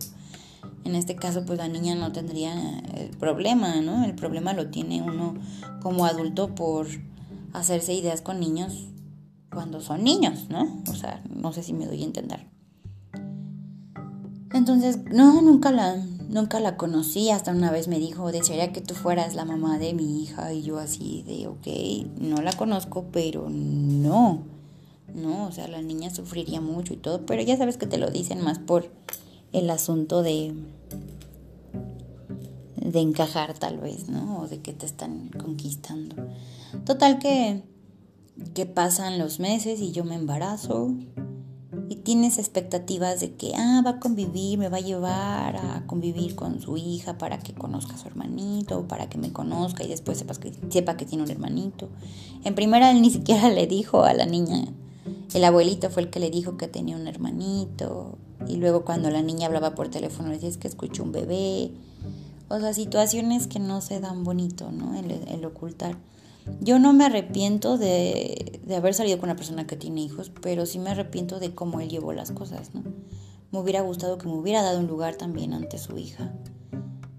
En 0.84 0.94
este 0.94 1.16
caso, 1.16 1.44
pues 1.44 1.58
la 1.58 1.66
niña 1.66 1.96
no 1.96 2.12
tendría 2.12 2.78
el 2.94 3.10
problema, 3.18 3.80
¿no? 3.80 4.04
El 4.04 4.14
problema 4.14 4.52
lo 4.52 4.70
tiene 4.70 5.02
uno 5.02 5.34
como 5.82 6.06
adulto 6.06 6.54
por 6.54 6.86
hacerse 7.52 7.92
ideas 7.92 8.22
con 8.22 8.38
niños 8.38 8.93
cuando 9.54 9.80
son 9.80 10.04
niños, 10.04 10.50
¿no? 10.50 10.82
O 10.90 10.94
sea, 10.94 11.22
no 11.30 11.52
sé 11.52 11.62
si 11.62 11.72
me 11.72 11.86
doy 11.86 12.02
a 12.02 12.04
entender. 12.04 12.46
Entonces, 14.52 14.98
no, 15.10 15.42
nunca 15.42 15.72
la, 15.72 15.96
nunca 16.28 16.60
la 16.60 16.76
conocí. 16.76 17.30
Hasta 17.30 17.50
una 17.52 17.70
vez 17.70 17.88
me 17.88 17.98
dijo, 17.98 18.30
desearía 18.30 18.72
que 18.72 18.80
tú 18.80 18.94
fueras 18.94 19.34
la 19.34 19.44
mamá 19.44 19.78
de 19.78 19.94
mi 19.94 20.22
hija. 20.22 20.52
Y 20.52 20.62
yo 20.62 20.78
así 20.78 21.22
de, 21.22 21.48
ok, 21.48 22.20
no 22.20 22.42
la 22.42 22.52
conozco, 22.52 23.06
pero 23.10 23.48
no. 23.48 24.42
No, 25.12 25.46
o 25.46 25.52
sea, 25.52 25.68
la 25.68 25.82
niña 25.82 26.10
sufriría 26.10 26.60
mucho 26.60 26.94
y 26.94 26.96
todo. 26.96 27.26
Pero 27.26 27.42
ya 27.42 27.56
sabes 27.56 27.76
que 27.76 27.86
te 27.86 27.98
lo 27.98 28.10
dicen 28.10 28.42
más 28.42 28.58
por 28.58 28.90
el 29.52 29.70
asunto 29.70 30.22
de, 30.22 30.54
de 32.76 33.00
encajar 33.00 33.54
tal 33.54 33.78
vez, 33.78 34.08
¿no? 34.08 34.40
O 34.40 34.48
de 34.48 34.60
que 34.60 34.72
te 34.72 34.86
están 34.86 35.30
conquistando. 35.30 36.14
Total 36.84 37.18
que, 37.18 37.62
que 38.54 38.66
pasan 38.66 39.18
los 39.18 39.40
meses 39.40 39.80
y 39.80 39.92
yo 39.92 40.04
me 40.04 40.14
embarazo 40.14 40.94
y 41.88 41.96
tienes 41.96 42.38
expectativas 42.38 43.20
de 43.20 43.34
que, 43.34 43.52
ah, 43.56 43.82
va 43.84 43.90
a 43.90 44.00
convivir, 44.00 44.58
me 44.58 44.68
va 44.68 44.78
a 44.78 44.80
llevar 44.80 45.56
a 45.56 45.84
convivir 45.86 46.34
con 46.34 46.60
su 46.60 46.76
hija 46.76 47.18
para 47.18 47.38
que 47.38 47.52
conozca 47.52 47.94
a 47.94 47.98
su 47.98 48.06
hermanito, 48.08 48.86
para 48.88 49.08
que 49.08 49.18
me 49.18 49.32
conozca 49.32 49.84
y 49.84 49.88
después 49.88 50.18
sepas 50.18 50.38
que, 50.38 50.52
sepa 50.70 50.96
que 50.96 51.04
tiene 51.04 51.24
un 51.24 51.30
hermanito. 51.30 51.88
En 52.44 52.54
primera 52.54 52.90
él 52.90 53.02
ni 53.02 53.10
siquiera 53.10 53.48
le 53.50 53.66
dijo 53.66 54.04
a 54.04 54.14
la 54.14 54.26
niña, 54.26 54.64
el 55.34 55.44
abuelito 55.44 55.90
fue 55.90 56.02
el 56.02 56.10
que 56.10 56.20
le 56.20 56.30
dijo 56.30 56.56
que 56.56 56.68
tenía 56.68 56.96
un 56.96 57.06
hermanito 57.06 58.18
y 58.48 58.56
luego 58.56 58.84
cuando 58.84 59.10
la 59.10 59.22
niña 59.22 59.46
hablaba 59.46 59.74
por 59.74 59.88
teléfono 59.88 60.28
le 60.28 60.34
decía 60.34 60.48
es 60.48 60.56
que 60.56 60.68
escuché 60.68 61.02
un 61.02 61.12
bebé. 61.12 61.72
O 62.48 62.60
sea, 62.60 62.74
situaciones 62.74 63.46
que 63.46 63.58
no 63.58 63.80
se 63.80 64.00
dan 64.00 64.22
bonito, 64.22 64.70
¿no? 64.70 64.94
El, 64.94 65.44
ocultar. 65.44 65.96
Yo 66.60 66.78
no 66.78 66.92
me 66.92 67.04
arrepiento 67.04 67.78
de, 67.78 68.60
haber 68.74 68.94
salido 68.94 69.18
con 69.18 69.28
una 69.28 69.36
persona 69.36 69.66
que 69.66 69.76
tiene 69.76 70.02
hijos, 70.02 70.30
pero 70.40 70.66
sí 70.66 70.78
me 70.78 70.90
arrepiento 70.90 71.40
de 71.40 71.54
cómo 71.54 71.80
él 71.80 71.88
llevó 71.88 72.12
las 72.12 72.32
cosas, 72.32 72.74
¿no? 72.74 72.82
Me 73.50 73.58
hubiera 73.58 73.82
gustado 73.82 74.18
que 74.18 74.26
me 74.26 74.34
hubiera 74.34 74.62
dado 74.62 74.80
un 74.80 74.86
lugar 74.86 75.16
también 75.16 75.52
ante 75.52 75.78
su 75.78 75.96
hija. 75.96 76.34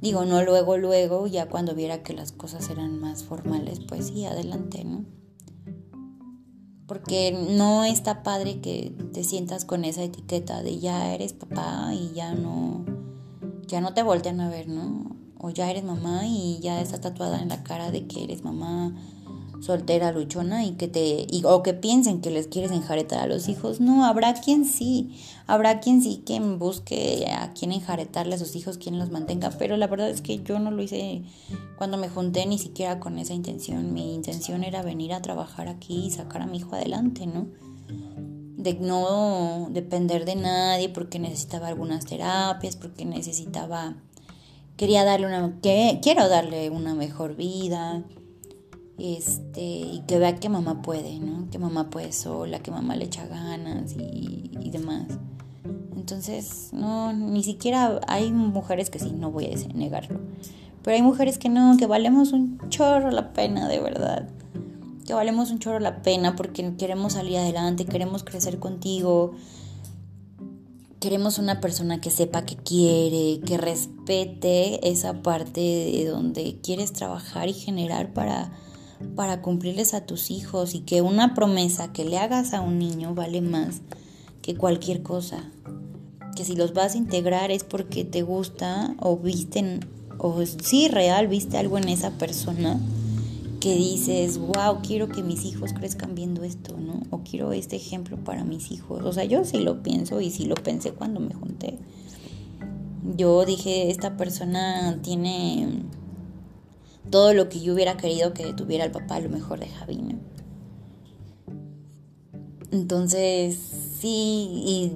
Digo, 0.01 0.25
no 0.25 0.43
luego, 0.43 0.77
luego, 0.77 1.27
ya 1.27 1.47
cuando 1.47 1.73
viera 1.73 2.03
que 2.03 2.13
las 2.13 2.31
cosas 2.31 2.69
eran 2.69 2.99
más 2.99 3.23
formales, 3.23 3.79
pues 3.79 4.07
sí, 4.07 4.25
adelante, 4.25 4.83
¿no? 4.83 5.05
porque 6.87 7.31
no 7.57 7.83
está 7.83 8.21
padre 8.21 8.61
que 8.61 8.95
te 9.11 9.23
sientas 9.23 9.65
con 9.65 9.85
esa 9.85 10.03
etiqueta 10.03 10.61
de 10.61 10.79
ya 10.79 11.13
eres 11.13 11.33
papá 11.33 11.91
y 11.93 12.13
ya 12.13 12.33
no 12.35 12.85
ya 13.67 13.81
no 13.81 13.95
te 13.95 14.03
voltean 14.03 14.39
a 14.41 14.49
ver, 14.49 14.67
¿no? 14.67 15.15
o 15.39 15.49
ya 15.49 15.69
eres 15.69 15.83
mamá 15.83 16.25
y 16.25 16.59
ya 16.59 16.81
está 16.81 16.99
tatuada 16.99 17.41
en 17.41 17.49
la 17.49 17.63
cara 17.63 17.91
de 17.91 18.07
que 18.07 18.23
eres 18.23 18.43
mamá 18.43 18.95
soltera, 19.61 20.11
luchona 20.11 20.65
y 20.65 20.71
que 20.71 20.87
te 20.87 21.27
o 21.43 21.63
que 21.63 21.73
piensen 21.73 22.21
que 22.21 22.29
les 22.29 22.47
quieres 22.47 22.71
enjaretar 22.71 23.19
a 23.19 23.27
los 23.27 23.47
hijos. 23.47 23.79
No, 23.79 24.05
habrá 24.05 24.33
quien 24.33 24.65
sí, 24.65 25.15
habrá 25.47 25.79
quien 25.79 26.01
sí 26.01 26.23
quien 26.25 26.59
busque 26.59 27.27
a 27.31 27.53
quien 27.53 27.71
enjaretarle 27.71 28.35
a 28.35 28.37
sus 28.37 28.55
hijos, 28.55 28.77
quien 28.77 28.99
los 28.99 29.11
mantenga, 29.11 29.51
pero 29.51 29.77
la 29.77 29.87
verdad 29.87 30.09
es 30.09 30.21
que 30.21 30.41
yo 30.43 30.59
no 30.59 30.71
lo 30.71 30.81
hice 30.83 31.23
cuando 31.77 31.97
me 31.97 32.09
junté 32.09 32.45
ni 32.45 32.57
siquiera 32.57 32.99
con 32.99 33.17
esa 33.17 33.33
intención. 33.33 33.93
Mi 33.93 34.13
intención 34.15 34.63
era 34.63 34.81
venir 34.81 35.13
a 35.13 35.21
trabajar 35.21 35.67
aquí 35.67 36.05
y 36.07 36.11
sacar 36.11 36.41
a 36.41 36.47
mi 36.47 36.57
hijo 36.57 36.75
adelante, 36.75 37.27
¿no? 37.27 37.47
De 38.57 38.73
no 38.73 39.67
depender 39.71 40.25
de 40.25 40.35
nadie 40.35 40.89
porque 40.89 41.19
necesitaba 41.19 41.67
algunas 41.67 42.05
terapias, 42.05 42.75
porque 42.75 43.05
necesitaba 43.05 43.95
quería 44.77 45.05
darle 45.05 45.27
una 45.27 45.59
que 45.61 45.99
quiero 46.01 46.27
darle 46.27 46.69
una 46.69 46.95
mejor 46.95 47.35
vida 47.35 48.03
este, 48.97 49.61
y 49.61 50.03
que 50.07 50.19
vea 50.19 50.35
que 50.37 50.49
mamá 50.49 50.81
puede, 50.81 51.19
¿no? 51.19 51.49
Que 51.49 51.59
mamá 51.59 51.89
puede 51.89 52.13
sola, 52.13 52.59
que 52.59 52.71
mamá 52.71 52.95
le 52.95 53.05
echa 53.05 53.27
ganas 53.27 53.93
y, 53.97 54.69
demás. 54.71 55.05
Entonces, 55.95 56.69
no, 56.73 57.13
ni 57.13 57.43
siquiera 57.43 58.01
hay 58.07 58.31
mujeres 58.31 58.89
que 58.89 58.99
sí, 58.99 59.11
no 59.11 59.31
voy 59.31 59.45
a 59.45 59.73
negarlo. 59.73 60.19
Pero 60.83 60.95
hay 60.95 61.01
mujeres 61.01 61.37
que 61.37 61.49
no, 61.49 61.77
que 61.77 61.87
valemos 61.87 62.33
un 62.33 62.59
chorro 62.69 63.09
la 63.09 63.31
pena, 63.33 63.67
de 63.67 63.79
verdad. 63.79 64.27
Que 65.05 65.13
valemos 65.13 65.49
un 65.51 65.59
chorro 65.59 65.79
la 65.79 66.01
pena 66.01 66.35
porque 66.35 66.75
queremos 66.77 67.13
salir 67.13 67.37
adelante, 67.37 67.85
queremos 67.85 68.23
crecer 68.23 68.59
contigo. 68.59 69.33
Queremos 70.99 71.39
una 71.39 71.61
persona 71.61 72.01
que 72.01 72.09
sepa 72.09 72.45
que 72.45 72.57
quiere, 72.57 73.39
que 73.45 73.57
respete 73.57 74.89
esa 74.89 75.21
parte 75.21 75.61
de 75.61 76.05
donde 76.05 76.59
quieres 76.61 76.91
trabajar 76.91 77.47
y 77.47 77.53
generar 77.53 78.13
para, 78.13 78.51
para 79.15 79.41
cumplirles 79.41 79.93
a 79.93 80.05
tus 80.05 80.31
hijos 80.31 80.75
y 80.75 80.81
que 80.81 81.01
una 81.01 81.33
promesa 81.33 81.91
que 81.91 82.05
le 82.05 82.17
hagas 82.17 82.53
a 82.53 82.61
un 82.61 82.79
niño 82.79 83.13
vale 83.13 83.41
más 83.41 83.81
que 84.41 84.55
cualquier 84.55 85.01
cosa. 85.01 85.43
Que 86.35 86.45
si 86.45 86.55
los 86.55 86.73
vas 86.73 86.95
a 86.95 86.97
integrar 86.97 87.51
es 87.51 87.63
porque 87.63 88.03
te 88.05 88.21
gusta 88.21 88.95
o 88.99 89.17
viste, 89.17 89.79
o 90.17 90.45
sí 90.45 90.87
real, 90.87 91.27
viste 91.27 91.57
algo 91.57 91.77
en 91.77 91.89
esa 91.89 92.11
persona 92.11 92.79
que 93.65 93.75
dices, 93.75 94.37
wow, 94.37 94.81
quiero 94.85 95.09
que 95.09 95.23
mis 95.23 95.43
hijos 95.45 95.73
crezcan 95.73 96.13
viendo 96.13 96.43
esto, 96.43 96.77
¿no? 96.77 97.01
O 97.09 97.23
quiero 97.23 97.51
este 97.51 97.75
ejemplo 97.75 98.15
para 98.17 98.43
mis 98.43 98.71
hijos. 98.71 99.03
O 99.03 99.11
sea, 99.11 99.23
yo 99.23 99.43
sí 99.43 99.57
lo 99.57 99.81
pienso 99.81 100.21
y 100.21 100.29
sí 100.29 100.45
lo 100.45 100.53
pensé 100.53 100.91
cuando 100.91 101.19
me 101.19 101.33
junté. 101.33 101.79
Yo 103.17 103.43
dije, 103.43 103.89
esta 103.89 104.17
persona 104.17 104.99
tiene 105.01 105.81
todo 107.09 107.33
lo 107.33 107.49
que 107.49 107.59
yo 107.59 107.73
hubiera 107.73 107.97
querido 107.97 108.33
que 108.33 108.53
tuviera 108.53 108.85
el 108.85 108.91
papá, 108.91 109.19
lo 109.19 109.29
mejor 109.29 109.59
de 109.59 109.67
Javi, 109.67 109.99
Entonces, 112.71 113.57
sí, 113.99 114.63
y 114.65 114.91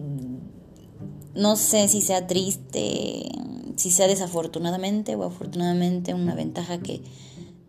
no 1.35 1.55
sé 1.55 1.87
si 1.87 2.01
sea 2.01 2.27
triste, 2.27 3.29
si 3.75 3.91
sea 3.91 4.07
desafortunadamente 4.07 5.15
o 5.15 5.23
afortunadamente 5.23 6.13
una 6.13 6.35
ventaja 6.35 6.79
que 6.79 7.01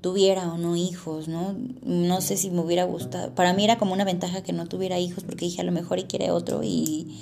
tuviera 0.01 0.51
o 0.53 0.57
no 0.57 0.77
hijos, 0.77 1.29
¿no? 1.29 1.55
No 1.83 2.21
sé 2.21 2.37
si 2.37 2.51
me 2.51 2.61
hubiera 2.61 2.85
gustado. 2.85 3.35
Para 3.35 3.53
mí 3.53 3.65
era 3.65 3.79
como 3.79 3.93
una 3.93 4.05
ventaja 4.05 4.43
que 4.43 4.53
no 4.53 4.67
tuviera 4.67 4.99
hijos 4.99 5.25
porque 5.25 5.45
dije 5.45 5.61
a 5.61 5.65
lo 5.65 5.73
mejor 5.73 5.99
y 5.99 6.05
quiere 6.05 6.31
otro 6.31 6.63
y, 6.63 7.19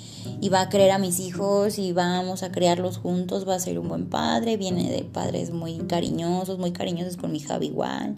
va 0.51 0.61
a 0.61 0.69
creer 0.69 0.91
a 0.91 0.97
mis 0.97 1.19
hijos 1.19 1.77
y 1.77 1.91
vamos 1.91 2.41
a 2.41 2.51
criarlos 2.51 2.97
juntos, 2.97 3.47
va 3.47 3.55
a 3.55 3.59
ser 3.59 3.77
un 3.77 3.87
buen 3.89 4.07
padre, 4.07 4.57
viene 4.57 4.89
de 4.89 5.03
padres 5.03 5.51
muy 5.51 5.77
cariñosos, 5.79 6.57
muy 6.57 6.71
cariñosos 6.71 7.17
con 7.17 7.31
mi 7.31 7.39
Javi 7.39 7.67
igual, 7.67 8.17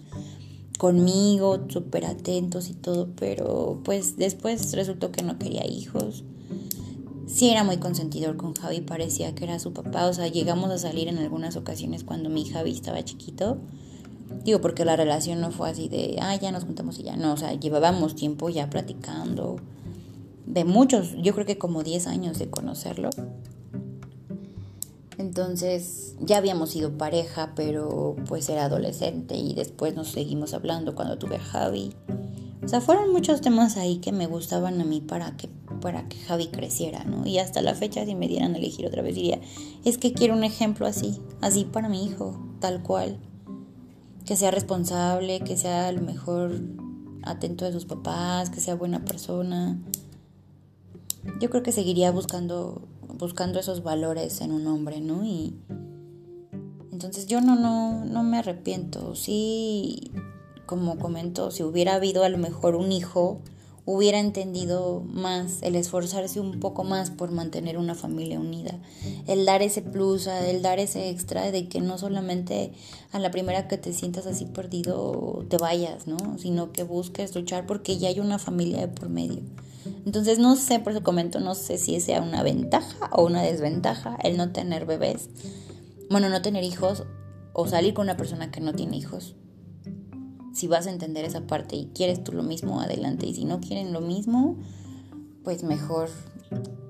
conmigo, 0.78 1.66
súper 1.68 2.06
atentos 2.06 2.70
y 2.70 2.74
todo, 2.74 3.08
pero 3.16 3.80
pues 3.84 4.16
después 4.16 4.72
resultó 4.72 5.12
que 5.12 5.22
no 5.22 5.38
quería 5.38 5.66
hijos. 5.66 6.24
Sí 7.26 7.50
era 7.50 7.64
muy 7.64 7.78
consentidor 7.78 8.36
con 8.36 8.54
Javi, 8.54 8.80
parecía 8.80 9.34
que 9.34 9.44
era 9.44 9.58
su 9.58 9.72
papá, 9.72 10.06
o 10.06 10.14
sea, 10.14 10.28
llegamos 10.28 10.70
a 10.70 10.78
salir 10.78 11.08
en 11.08 11.18
algunas 11.18 11.56
ocasiones 11.56 12.04
cuando 12.04 12.30
mi 12.30 12.44
Javi 12.44 12.70
estaba 12.70 13.04
chiquito 13.04 13.58
Digo, 14.44 14.60
porque 14.60 14.84
la 14.84 14.96
relación 14.96 15.40
no 15.40 15.50
fue 15.50 15.70
así 15.70 15.88
de, 15.88 16.18
ah, 16.20 16.34
ya 16.36 16.50
nos 16.52 16.64
juntamos 16.64 16.98
y 16.98 17.04
ya. 17.04 17.16
No, 17.16 17.32
o 17.32 17.36
sea, 17.36 17.52
llevábamos 17.54 18.14
tiempo 18.16 18.48
ya 18.48 18.68
platicando. 18.68 19.56
De 20.46 20.64
muchos, 20.64 21.14
yo 21.22 21.34
creo 21.34 21.46
que 21.46 21.58
como 21.58 21.82
10 21.82 22.06
años 22.08 22.38
de 22.38 22.50
conocerlo. 22.50 23.10
Entonces, 25.18 26.16
ya 26.20 26.38
habíamos 26.38 26.70
sido 26.70 26.98
pareja, 26.98 27.52
pero 27.54 28.16
pues 28.26 28.48
era 28.48 28.64
adolescente 28.64 29.36
y 29.36 29.54
después 29.54 29.94
nos 29.94 30.08
seguimos 30.08 30.54
hablando 30.54 30.94
cuando 30.94 31.18
tuve 31.18 31.36
a 31.36 31.40
Javi. 31.40 31.94
O 32.64 32.68
sea, 32.68 32.80
fueron 32.80 33.12
muchos 33.12 33.40
temas 33.40 33.76
ahí 33.76 33.98
que 33.98 34.12
me 34.12 34.26
gustaban 34.26 34.80
a 34.80 34.84
mí 34.84 35.00
para 35.00 35.36
que, 35.36 35.48
para 35.80 36.08
que 36.08 36.16
Javi 36.18 36.46
creciera, 36.46 37.04
¿no? 37.04 37.26
Y 37.26 37.38
hasta 37.38 37.60
la 37.60 37.74
fecha, 37.74 38.04
si 38.04 38.14
me 38.14 38.28
dieran 38.28 38.54
a 38.54 38.58
elegir 38.58 38.86
otra 38.86 39.02
vez, 39.02 39.14
diría, 39.14 39.40
es 39.84 39.98
que 39.98 40.12
quiero 40.12 40.34
un 40.34 40.44
ejemplo 40.44 40.86
así, 40.86 41.20
así 41.40 41.64
para 41.64 41.88
mi 41.88 42.04
hijo, 42.04 42.40
tal 42.60 42.82
cual 42.82 43.18
que 44.26 44.36
sea 44.36 44.50
responsable, 44.50 45.40
que 45.40 45.56
sea 45.56 45.88
a 45.88 45.92
lo 45.92 46.02
mejor 46.02 46.60
atento 47.22 47.64
de 47.64 47.72
sus 47.72 47.84
papás, 47.84 48.50
que 48.50 48.60
sea 48.60 48.74
buena 48.74 49.04
persona. 49.04 49.78
Yo 51.40 51.50
creo 51.50 51.62
que 51.62 51.72
seguiría 51.72 52.10
buscando 52.10 52.82
buscando 53.18 53.60
esos 53.60 53.82
valores 53.82 54.40
en 54.40 54.52
un 54.52 54.66
hombre, 54.66 55.00
¿no? 55.00 55.24
Y 55.24 55.54
entonces 56.90 57.26
yo 57.26 57.40
no 57.40 57.54
no 57.56 58.04
no 58.04 58.22
me 58.22 58.38
arrepiento. 58.38 59.14
Sí, 59.14 60.10
como 60.66 60.98
comento, 60.98 61.50
si 61.50 61.62
hubiera 61.62 61.94
habido 61.94 62.24
a 62.24 62.28
lo 62.28 62.38
mejor 62.38 62.74
un 62.74 62.92
hijo 62.92 63.40
hubiera 63.84 64.20
entendido 64.20 65.02
más 65.06 65.62
el 65.62 65.74
esforzarse 65.74 66.38
un 66.38 66.60
poco 66.60 66.84
más 66.84 67.10
por 67.10 67.32
mantener 67.32 67.78
una 67.78 67.94
familia 67.94 68.38
unida, 68.38 68.78
el 69.26 69.44
dar 69.44 69.62
ese 69.62 69.82
plus, 69.82 70.28
el 70.28 70.62
dar 70.62 70.78
ese 70.78 71.10
extra 71.10 71.50
de 71.50 71.68
que 71.68 71.80
no 71.80 71.98
solamente 71.98 72.72
a 73.10 73.18
la 73.18 73.30
primera 73.30 73.66
que 73.66 73.78
te 73.78 73.92
sientas 73.92 74.26
así 74.26 74.44
perdido 74.44 75.44
te 75.48 75.56
vayas, 75.56 76.06
¿no? 76.06 76.38
Sino 76.38 76.70
que 76.70 76.84
busques 76.84 77.34
luchar 77.34 77.66
porque 77.66 77.98
ya 77.98 78.08
hay 78.08 78.20
una 78.20 78.38
familia 78.38 78.78
de 78.78 78.88
por 78.88 79.08
medio. 79.08 79.40
Entonces 80.06 80.38
no 80.38 80.54
sé, 80.54 80.78
por 80.78 80.92
eso 80.92 81.02
comento, 81.02 81.40
no 81.40 81.56
sé 81.56 81.76
si 81.76 81.98
sea 82.00 82.22
una 82.22 82.44
ventaja 82.44 83.10
o 83.12 83.24
una 83.24 83.42
desventaja 83.42 84.16
el 84.22 84.36
no 84.36 84.52
tener 84.52 84.86
bebés, 84.86 85.28
bueno, 86.08 86.28
no 86.28 86.40
tener 86.40 86.62
hijos 86.62 87.02
o 87.52 87.66
salir 87.66 87.94
con 87.94 88.04
una 88.04 88.16
persona 88.16 88.52
que 88.52 88.60
no 88.60 88.74
tiene 88.74 88.96
hijos 88.96 89.34
si 90.52 90.66
vas 90.66 90.86
a 90.86 90.90
entender 90.90 91.24
esa 91.24 91.46
parte 91.46 91.76
y 91.76 91.86
quieres 91.94 92.22
tú 92.22 92.32
lo 92.32 92.42
mismo, 92.42 92.80
adelante. 92.80 93.26
Y 93.26 93.34
si 93.34 93.44
no 93.44 93.60
quieren 93.60 93.92
lo 93.92 94.00
mismo, 94.00 94.56
pues 95.44 95.62
mejor, 95.62 96.08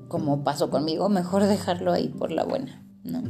como 0.09 0.45
pasó 0.45 0.71
conmigo, 0.71 1.09
mejor 1.09 1.45
dejarlo 1.45 1.93
ahí 1.93 2.09
por 2.09 2.31
la 2.31 2.45
buena, 2.45 2.83
¿no? 3.05 3.23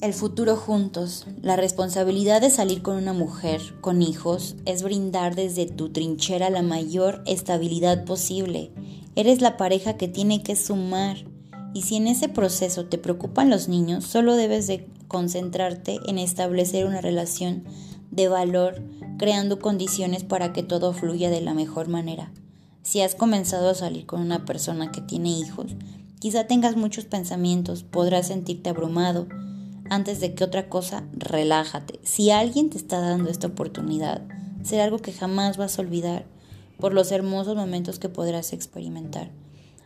El 0.00 0.14
futuro 0.14 0.56
juntos. 0.56 1.26
La 1.42 1.56
responsabilidad 1.56 2.40
de 2.40 2.48
salir 2.48 2.80
con 2.80 2.96
una 2.96 3.12
mujer, 3.12 3.60
con 3.82 4.00
hijos, 4.00 4.56
es 4.64 4.82
brindar 4.82 5.34
desde 5.34 5.66
tu 5.66 5.90
trinchera 5.90 6.48
la 6.48 6.62
mayor 6.62 7.22
estabilidad 7.26 8.06
posible. 8.06 8.72
Eres 9.14 9.42
la 9.42 9.58
pareja 9.58 9.98
que 9.98 10.08
tiene 10.08 10.42
que 10.42 10.56
sumar. 10.56 11.18
Y 11.74 11.82
si 11.82 11.96
en 11.96 12.06
ese 12.06 12.30
proceso 12.30 12.86
te 12.86 12.96
preocupan 12.96 13.50
los 13.50 13.68
niños, 13.68 14.04
solo 14.04 14.36
debes 14.36 14.66
de 14.66 14.88
concentrarte 15.10 15.98
en 16.06 16.18
establecer 16.18 16.86
una 16.86 17.00
relación 17.00 17.64
de 18.12 18.28
valor, 18.28 18.80
creando 19.18 19.58
condiciones 19.58 20.24
para 20.24 20.52
que 20.52 20.62
todo 20.62 20.94
fluya 20.94 21.28
de 21.28 21.40
la 21.40 21.52
mejor 21.52 21.88
manera. 21.88 22.32
Si 22.82 23.00
has 23.02 23.16
comenzado 23.16 23.68
a 23.68 23.74
salir 23.74 24.06
con 24.06 24.20
una 24.20 24.46
persona 24.46 24.92
que 24.92 25.00
tiene 25.00 25.28
hijos, 25.28 25.74
quizá 26.20 26.46
tengas 26.46 26.76
muchos 26.76 27.06
pensamientos, 27.06 27.82
podrás 27.82 28.28
sentirte 28.28 28.70
abrumado. 28.70 29.26
Antes 29.90 30.20
de 30.20 30.34
que 30.34 30.44
otra 30.44 30.68
cosa, 30.68 31.02
relájate. 31.12 31.98
Si 32.04 32.30
alguien 32.30 32.70
te 32.70 32.78
está 32.78 33.00
dando 33.00 33.30
esta 33.30 33.48
oportunidad, 33.48 34.22
será 34.62 34.84
algo 34.84 34.98
que 34.98 35.12
jamás 35.12 35.56
vas 35.56 35.78
a 35.78 35.82
olvidar 35.82 36.24
por 36.78 36.94
los 36.94 37.10
hermosos 37.10 37.56
momentos 37.56 37.98
que 37.98 38.08
podrás 38.08 38.52
experimentar. 38.52 39.32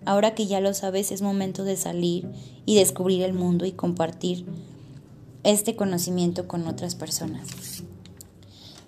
Ahora 0.04 0.34
que 0.34 0.46
ya 0.46 0.60
lo 0.60 0.74
sabes, 0.74 1.12
es 1.12 1.22
momento 1.22 1.64
de 1.64 1.76
salir 1.76 2.28
y 2.66 2.74
descubrir 2.74 3.22
el 3.22 3.32
mundo 3.32 3.64
y 3.64 3.72
compartir 3.72 4.44
este 5.44 5.76
conocimiento 5.76 6.48
con 6.48 6.66
otras 6.66 6.94
personas. 6.94 7.46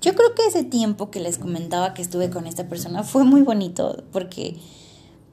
Yo 0.00 0.14
creo 0.14 0.34
que 0.34 0.46
ese 0.46 0.64
tiempo 0.64 1.10
que 1.10 1.20
les 1.20 1.38
comentaba 1.38 1.94
que 1.94 2.02
estuve 2.02 2.30
con 2.30 2.46
esta 2.46 2.68
persona 2.68 3.02
fue 3.02 3.24
muy 3.24 3.42
bonito 3.42 4.04
porque 4.12 4.56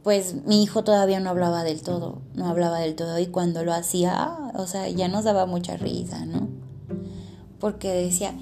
pues 0.04 0.36
mi 0.46 0.64
hijo 0.64 0.84
todavía 0.84 1.20
no 1.20 1.30
hablaba 1.30 1.64
del 1.64 1.82
todo, 1.82 2.22
no 2.34 2.48
hablaba 2.48 2.80
del 2.80 2.96
todo 2.96 3.20
y 3.20 3.28
cuando 3.28 3.64
lo 3.64 3.74
hacía, 3.74 4.38
o 4.56 4.68
sea, 4.68 4.90
ya 4.90 5.08
nos 5.08 5.24
daba 5.24 5.46
mucha 5.46 5.78
risa, 5.78 6.26
¿no? 6.26 6.50
Porque 7.60 7.90
decía, 7.90 8.34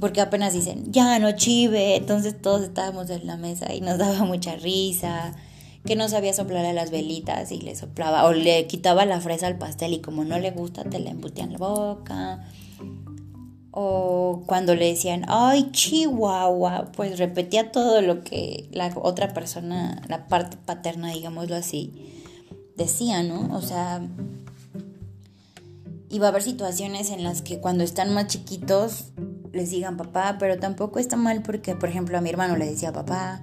porque 0.00 0.22
apenas 0.22 0.54
dicen, 0.54 0.90
ya 0.90 1.18
no 1.18 1.32
chive, 1.32 1.96
entonces 1.96 2.40
todos 2.40 2.62
estábamos 2.62 3.10
en 3.10 3.26
la 3.26 3.36
mesa 3.36 3.74
y 3.74 3.82
nos 3.82 3.98
daba 3.98 4.24
mucha 4.24 4.56
risa 4.56 5.34
que 5.84 5.96
no 5.96 6.08
sabía 6.08 6.32
soplarle 6.32 6.72
las 6.74 6.90
velitas 6.90 7.52
y 7.52 7.60
le 7.60 7.74
soplaba 7.74 8.24
o 8.26 8.32
le 8.32 8.66
quitaba 8.66 9.04
la 9.06 9.20
fresa 9.20 9.46
al 9.46 9.58
pastel 9.58 9.94
y 9.94 10.00
como 10.00 10.24
no 10.24 10.38
le 10.38 10.50
gusta 10.50 10.84
te 10.84 10.98
la 10.98 11.10
embutía 11.10 11.44
en 11.44 11.52
la 11.52 11.58
boca. 11.58 12.46
O 13.72 14.42
cuando 14.46 14.74
le 14.74 14.86
decían, 14.86 15.24
ay, 15.28 15.70
chihuahua, 15.70 16.90
pues 16.92 17.18
repetía 17.18 17.70
todo 17.70 18.02
lo 18.02 18.24
que 18.24 18.68
la 18.72 18.92
otra 18.96 19.32
persona, 19.32 20.02
la 20.08 20.26
parte 20.26 20.56
paterna, 20.56 21.12
digámoslo 21.12 21.54
así, 21.54 21.92
decía, 22.76 23.22
¿no? 23.22 23.56
O 23.56 23.62
sea, 23.62 24.02
iba 26.10 26.26
a 26.26 26.30
haber 26.30 26.42
situaciones 26.42 27.10
en 27.10 27.22
las 27.22 27.42
que 27.42 27.60
cuando 27.60 27.84
están 27.84 28.12
más 28.12 28.26
chiquitos 28.26 29.12
les 29.52 29.70
digan 29.70 29.96
papá, 29.96 30.36
pero 30.38 30.58
tampoco 30.58 30.98
está 30.98 31.16
mal 31.16 31.42
porque, 31.42 31.74
por 31.74 31.88
ejemplo, 31.88 32.18
a 32.18 32.20
mi 32.20 32.30
hermano 32.30 32.56
le 32.56 32.66
decía 32.66 32.92
papá, 32.92 33.42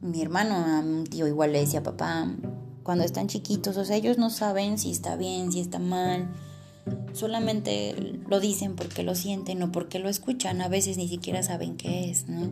mi 0.00 0.22
hermano 0.22 0.54
a 0.54 0.80
un 0.80 1.04
tío 1.04 1.26
igual 1.26 1.52
le 1.52 1.60
decía 1.60 1.82
papá, 1.82 2.30
cuando 2.82 3.04
están 3.04 3.26
chiquitos, 3.26 3.76
o 3.76 3.84
sea, 3.84 3.96
ellos 3.96 4.18
no 4.18 4.30
saben 4.30 4.78
si 4.78 4.90
está 4.90 5.16
bien, 5.16 5.50
si 5.50 5.60
está 5.60 5.78
mal, 5.78 6.28
solamente 7.12 8.20
lo 8.28 8.40
dicen 8.40 8.76
porque 8.76 9.02
lo 9.02 9.14
sienten 9.14 9.62
o 9.62 9.72
porque 9.72 9.98
lo 9.98 10.08
escuchan, 10.08 10.60
a 10.60 10.68
veces 10.68 10.96
ni 10.96 11.08
siquiera 11.08 11.42
saben 11.42 11.76
qué 11.76 12.10
es, 12.10 12.28
¿no? 12.28 12.50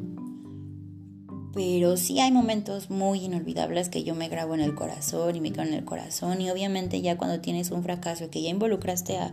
Pero 1.55 1.97
sí 1.97 2.19
hay 2.19 2.33
momentos 2.33 2.91
muy 2.91 3.21
inolvidables 3.25 3.89
que 3.89 4.03
yo 4.03 4.17
me 4.17 4.29
grabo 4.29 4.55
en 4.55 4.61
el 4.61 4.75
corazón 4.75 5.37
y 5.37 5.41
me 5.41 5.53
quedo 5.53 5.63
en 5.63 5.75
el 5.75 5.85
corazón 5.85 6.41
y 6.41 6.51
obviamente 6.51 7.01
ya 7.01 7.17
cuando 7.17 7.41
tienes 7.41 7.71
un 7.71 7.85
fracaso 7.85 8.29
que 8.29 8.43
ya 8.43 8.51
involucraste 8.51 9.19
a, 9.19 9.33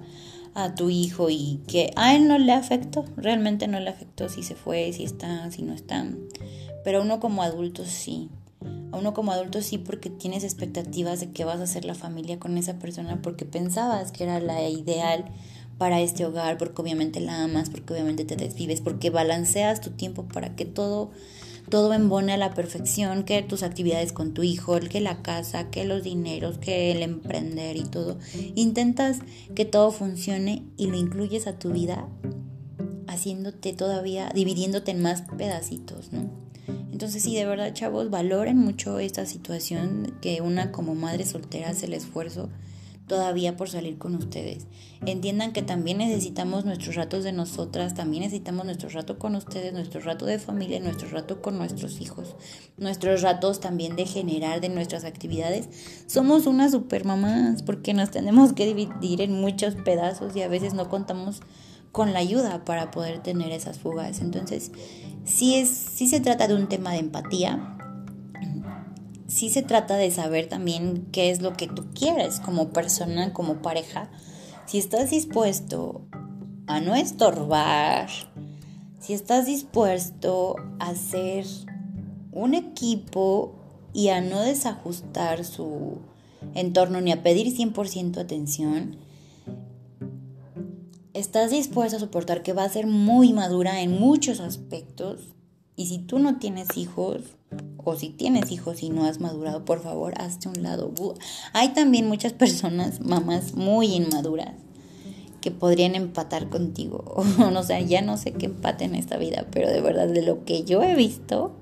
a 0.54 0.76
tu 0.76 0.92
hijo 0.92 1.32
y 1.32 1.62
que 1.68 1.92
a 1.96 2.16
él 2.16 2.28
no 2.28 2.38
le 2.38 2.52
afectó, 2.52 3.06
realmente 3.18 3.68
no 3.68 3.80
le 3.80 3.90
afectó 3.90 4.30
si 4.30 4.44
se 4.44 4.54
fue, 4.54 4.94
si 4.94 5.04
está, 5.04 5.50
si 5.50 5.64
no 5.64 5.74
está. 5.74 6.06
Pero 6.84 7.00
a 7.00 7.02
uno 7.02 7.20
como 7.20 7.44
adulto 7.44 7.86
sí. 7.86 8.30
A 8.92 8.98
uno 8.98 9.14
como 9.14 9.32
adulto 9.32 9.62
sí 9.62 9.78
porque 9.78 10.10
tienes 10.10 10.44
expectativas 10.44 11.20
de 11.20 11.32
que 11.32 11.46
vas 11.46 11.60
a 11.60 11.64
hacer 11.64 11.86
la 11.86 11.96
familia 11.96 12.40
con 12.40 12.58
esa 12.58 12.80
persona 12.80 13.22
porque 13.22 13.46
pensabas 13.46 14.12
que 14.12 14.24
era 14.24 14.40
la 14.40 14.68
ideal 14.70 15.26
para 15.78 16.00
este 16.00 16.26
hogar, 16.26 16.58
porque 16.60 16.82
obviamente 16.82 17.20
la 17.20 17.44
amas, 17.44 17.72
porque 17.72 17.94
obviamente 17.94 18.24
te 18.24 18.36
desvives, 18.36 18.82
porque 18.82 19.10
balanceas 19.10 19.82
tu 19.82 19.90
tiempo 19.90 20.26
para 20.26 20.56
que 20.56 20.66
todo 20.66 21.10
todo 21.70 21.94
embone 21.94 22.34
a 22.34 22.38
la 22.38 22.54
perfección, 22.54 23.24
que 23.24 23.42
tus 23.42 23.64
actividades 23.64 24.14
con 24.14 24.34
tu 24.34 24.44
hijo, 24.44 24.80
que 24.80 25.00
la 25.00 25.22
casa, 25.24 25.72
que 25.72 25.86
los 25.86 26.04
dineros, 26.04 26.58
que 26.58 26.92
el 26.92 27.02
emprender 27.02 27.78
y 27.78 27.84
todo. 27.84 28.20
Intentas 28.56 29.20
que 29.56 29.66
todo 29.66 29.92
funcione 29.92 30.64
y 30.78 30.88
lo 30.88 30.98
incluyes 30.98 31.48
a 31.48 31.58
tu 31.58 31.72
vida 31.72 32.08
haciéndote 33.08 33.74
todavía, 33.74 34.30
dividiéndote 34.34 34.92
en 34.92 35.02
más 35.02 35.24
pedacitos, 35.38 36.12
¿no? 36.12 36.41
Entonces 37.02 37.24
sí, 37.24 37.34
de 37.34 37.48
verdad, 37.48 37.74
chavos, 37.74 38.12
valoren 38.12 38.60
mucho 38.60 39.00
esta 39.00 39.26
situación 39.26 40.14
que 40.22 40.40
una 40.42 40.72
como 40.72 40.94
madre 40.94 41.26
soltera 41.26 41.70
hace 41.70 41.88
el 41.88 41.96
esfuerzo 41.96 42.48
todavía 43.08 43.58
por 43.58 43.70
salir 43.70 43.98
con 43.98 44.14
ustedes. 44.14 44.68
Entiendan 45.04 45.52
que 45.52 45.64
también 45.64 45.98
necesitamos 45.98 46.64
nuestros 46.64 46.94
ratos 46.94 47.24
de 47.24 47.32
nosotras, 47.32 47.96
también 47.96 48.22
necesitamos 48.22 48.66
nuestro 48.66 48.90
rato 48.90 49.18
con 49.18 49.34
ustedes, 49.34 49.74
nuestro 49.74 50.00
rato 50.02 50.28
de 50.28 50.38
familia, 50.38 50.80
nuestro 50.80 51.10
rato 51.10 51.42
con 51.42 51.58
nuestros 51.58 52.00
hijos, 52.02 52.36
nuestros 52.78 53.24
ratos 53.24 53.60
también 53.60 53.96
de 53.96 54.06
generar 54.06 54.62
de 54.62 54.70
nuestras 54.70 55.04
actividades. 55.04 55.70
Somos 56.06 56.46
unas 56.46 56.70
super 56.72 57.04
mamás 57.04 57.64
porque 57.64 57.96
nos 57.96 58.12
tenemos 58.12 58.54
que 58.54 58.68
dividir 58.68 59.22
en 59.22 59.42
muchos 59.42 59.74
pedazos 59.74 60.36
y 60.36 60.44
a 60.44 60.48
veces 60.48 60.76
no 60.76 60.88
contamos 60.88 61.42
con 61.92 62.14
la 62.14 62.20
ayuda 62.20 62.64
para 62.66 62.92
poder 62.92 63.22
tener 63.22 63.52
esas 63.52 63.80
fugas. 63.80 64.22
Entonces, 64.22 64.72
sí, 65.26 65.56
es, 65.56 65.70
sí 65.70 66.08
se 66.08 66.20
trata 66.20 66.48
de 66.48 66.56
un 66.56 66.68
tema 66.68 66.92
de 66.92 67.00
empatía, 67.00 67.78
sí 69.28 69.50
se 69.50 69.62
trata 69.62 69.96
de 69.96 70.12
saber 70.12 70.50
también 70.50 71.08
qué 71.12 71.32
es 71.32 71.42
lo 71.42 71.54
que 71.54 71.68
tú 71.68 71.86
quieres 71.94 72.40
como 72.40 72.70
persona, 72.70 73.34
como 73.34 73.62
pareja. 73.62 74.10
Si 74.66 74.78
estás 74.78 75.10
dispuesto 75.10 76.02
a 76.68 76.80
no 76.80 76.96
estorbar, 76.96 78.10
si 79.00 79.14
estás 79.14 79.46
dispuesto 79.46 80.56
a 80.80 80.96
ser 80.96 81.46
un 82.32 82.54
equipo 82.54 83.56
y 83.94 84.10
a 84.10 84.22
no 84.22 84.42
desajustar 84.42 85.44
su 85.44 86.00
entorno 86.54 87.02
ni 87.02 87.12
a 87.12 87.24
pedir 87.24 87.56
100% 87.56 88.18
atención, 88.18 88.98
estás 91.14 91.52
dispuesto 91.52 91.98
a 91.98 92.00
soportar 92.00 92.44
que 92.44 92.54
va 92.54 92.64
a 92.64 92.70
ser 92.70 92.88
muy 92.88 93.34
madura 93.34 93.82
en 93.82 94.00
muchos 94.00 94.40
aspectos 94.40 95.20
y 95.76 95.88
si 95.88 96.00
tú 96.00 96.20
no 96.20 96.38
tienes 96.38 96.78
hijos 96.78 97.22
o 97.78 97.96
si 97.96 98.10
tienes 98.10 98.52
hijos 98.52 98.84
y 98.84 98.90
no 98.90 99.06
has 99.06 99.20
madurado, 99.20 99.66
por 99.66 99.82
favor, 99.82 100.14
hazte 100.18 100.48
un 100.48 100.62
lado. 100.62 100.94
Hay 101.54 101.70
también 101.70 102.08
muchas 102.08 102.34
personas, 102.34 103.02
mamás 103.02 103.56
muy 103.56 103.88
inmaduras, 103.88 104.54
que 105.42 105.52
podrían 105.52 105.96
empatar 105.96 106.50
contigo. 106.50 107.04
O 107.56 107.64
sé, 107.64 107.86
ya 107.88 108.02
no 108.02 108.18
sé 108.18 108.34
qué 108.34 108.46
empate 108.46 108.86
en 108.86 108.96
esta 108.96 109.18
vida, 109.18 109.48
pero 109.52 109.70
de 109.70 109.82
verdad, 109.82 110.08
de 110.08 110.22
lo 110.22 110.46
que 110.46 110.64
yo 110.64 110.84
he 110.84 110.96
visto, 110.96 111.54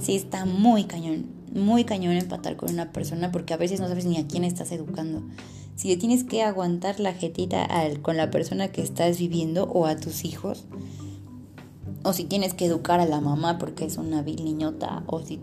sí 0.00 0.16
está 0.16 0.44
muy 0.44 0.84
cañón, 0.84 1.26
muy 1.54 1.84
cañón 1.84 2.14
empatar 2.14 2.56
con 2.56 2.70
una 2.70 2.92
persona 2.92 3.30
porque 3.32 3.54
a 3.54 3.56
veces 3.56 3.80
no 3.80 3.88
sabes 3.88 4.06
ni 4.06 4.18
a 4.18 4.26
quién 4.26 4.44
estás 4.44 4.72
educando 4.72 5.22
si 5.76 5.94
tienes 5.98 6.24
que 6.24 6.42
aguantar 6.42 6.98
la 7.00 7.12
jetita 7.12 7.68
con 8.02 8.16
la 8.16 8.30
persona 8.30 8.68
que 8.68 8.82
estás 8.82 9.18
viviendo 9.18 9.64
o 9.64 9.86
a 9.86 9.96
tus 9.96 10.24
hijos, 10.24 10.64
o 12.02 12.12
si 12.12 12.24
tienes 12.24 12.54
que 12.54 12.64
educar 12.64 12.98
a 12.98 13.06
la 13.06 13.20
mamá 13.20 13.58
porque 13.58 13.84
es 13.84 13.98
una 13.98 14.22
vil 14.22 14.42
niñota, 14.44 15.04
o 15.06 15.20
si, 15.20 15.38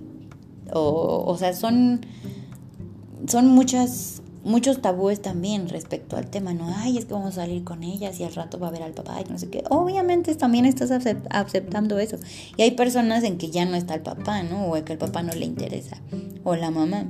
o, 0.73 1.23
o 1.25 1.37
sea, 1.37 1.53
son, 1.53 2.01
son 3.27 3.47
muchas, 3.47 4.23
muchos 4.43 4.81
tabúes 4.81 5.21
también 5.21 5.69
respecto 5.69 6.17
al 6.17 6.27
tema, 6.29 6.53
¿no? 6.53 6.73
Ay, 6.77 6.97
es 6.97 7.05
que 7.05 7.13
vamos 7.13 7.37
a 7.37 7.43
salir 7.43 7.63
con 7.63 7.83
ellas 7.83 8.19
y 8.19 8.23
al 8.23 8.33
rato 8.33 8.57
va 8.57 8.69
a 8.69 8.71
ver 8.71 8.81
al 8.81 8.93
papá 8.93 9.21
y 9.21 9.29
no 9.29 9.37
sé 9.37 9.49
qué. 9.49 9.63
Obviamente 9.69 10.33
también 10.35 10.65
estás 10.65 10.89
aceptando 11.29 11.99
eso. 11.99 12.17
Y 12.57 12.63
hay 12.63 12.71
personas 12.71 13.23
en 13.23 13.37
que 13.37 13.51
ya 13.51 13.65
no 13.65 13.75
está 13.75 13.93
el 13.93 14.01
papá, 14.01 14.41
¿no? 14.41 14.71
O 14.71 14.83
que 14.83 14.93
el 14.93 14.99
papá 14.99 15.21
no 15.21 15.33
le 15.33 15.45
interesa, 15.45 15.97
o 16.43 16.55
la 16.55 16.71
mamá. 16.71 17.05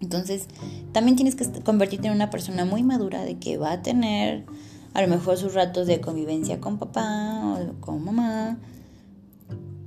Entonces, 0.00 0.46
también 0.92 1.16
tienes 1.16 1.36
que 1.36 1.46
convertirte 1.62 2.08
en 2.08 2.14
una 2.14 2.30
persona 2.30 2.64
muy 2.64 2.82
madura 2.82 3.22
de 3.22 3.38
que 3.38 3.58
va 3.58 3.72
a 3.72 3.82
tener 3.82 4.46
a 4.94 5.02
lo 5.02 5.08
mejor 5.08 5.36
sus 5.36 5.54
ratos 5.54 5.86
de 5.86 6.00
convivencia 6.00 6.60
con 6.60 6.78
papá 6.78 7.42
o 7.44 7.80
con 7.80 8.04
mamá. 8.04 8.58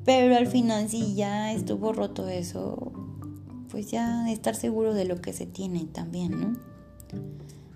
Pero 0.06 0.36
al 0.36 0.48
final 0.48 0.90
si 0.90 1.16
ya 1.16 1.54
estuvo 1.54 1.94
roto 1.94 2.28
eso, 2.28 2.92
pues 3.70 3.90
ya 3.90 4.32
estar 4.32 4.56
seguro 4.56 4.94
de 4.94 5.06
lo 5.06 5.22
que 5.22 5.34
se 5.34 5.46
tiene 5.46 5.86
también, 5.86 6.40
¿no? 6.40 6.58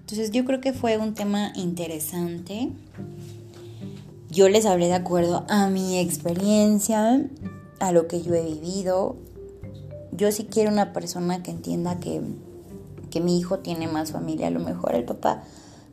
Entonces 0.02 0.32
yo 0.32 0.46
creo 0.46 0.62
que 0.62 0.74
fue 0.74 0.98
un 0.98 1.14
tema 1.14 1.52
interesante. 1.56 2.70
Yo 4.30 4.48
les 4.50 4.66
hablé 4.66 4.88
de 4.88 4.94
acuerdo 4.94 5.46
a 5.50 5.70
mi 5.70 6.00
experiencia, 6.00 7.28
a 7.80 7.92
lo 7.92 8.08
que 8.08 8.22
yo 8.22 8.34
he 8.34 8.44
vivido, 8.44 9.18
yo 10.12 10.32
sí 10.32 10.46
quiero 10.46 10.72
una 10.72 10.94
persona 10.94 11.44
que 11.44 11.52
entienda 11.52 12.00
que, 12.00 12.22
mi 13.20 13.40
hijo 13.40 13.58
tiene 13.58 13.88
más 13.88 14.12
familia. 14.12 14.46
A 14.46 14.52
lo 14.52 14.60
mejor 14.60 14.94
el 14.94 15.04
papá 15.04 15.42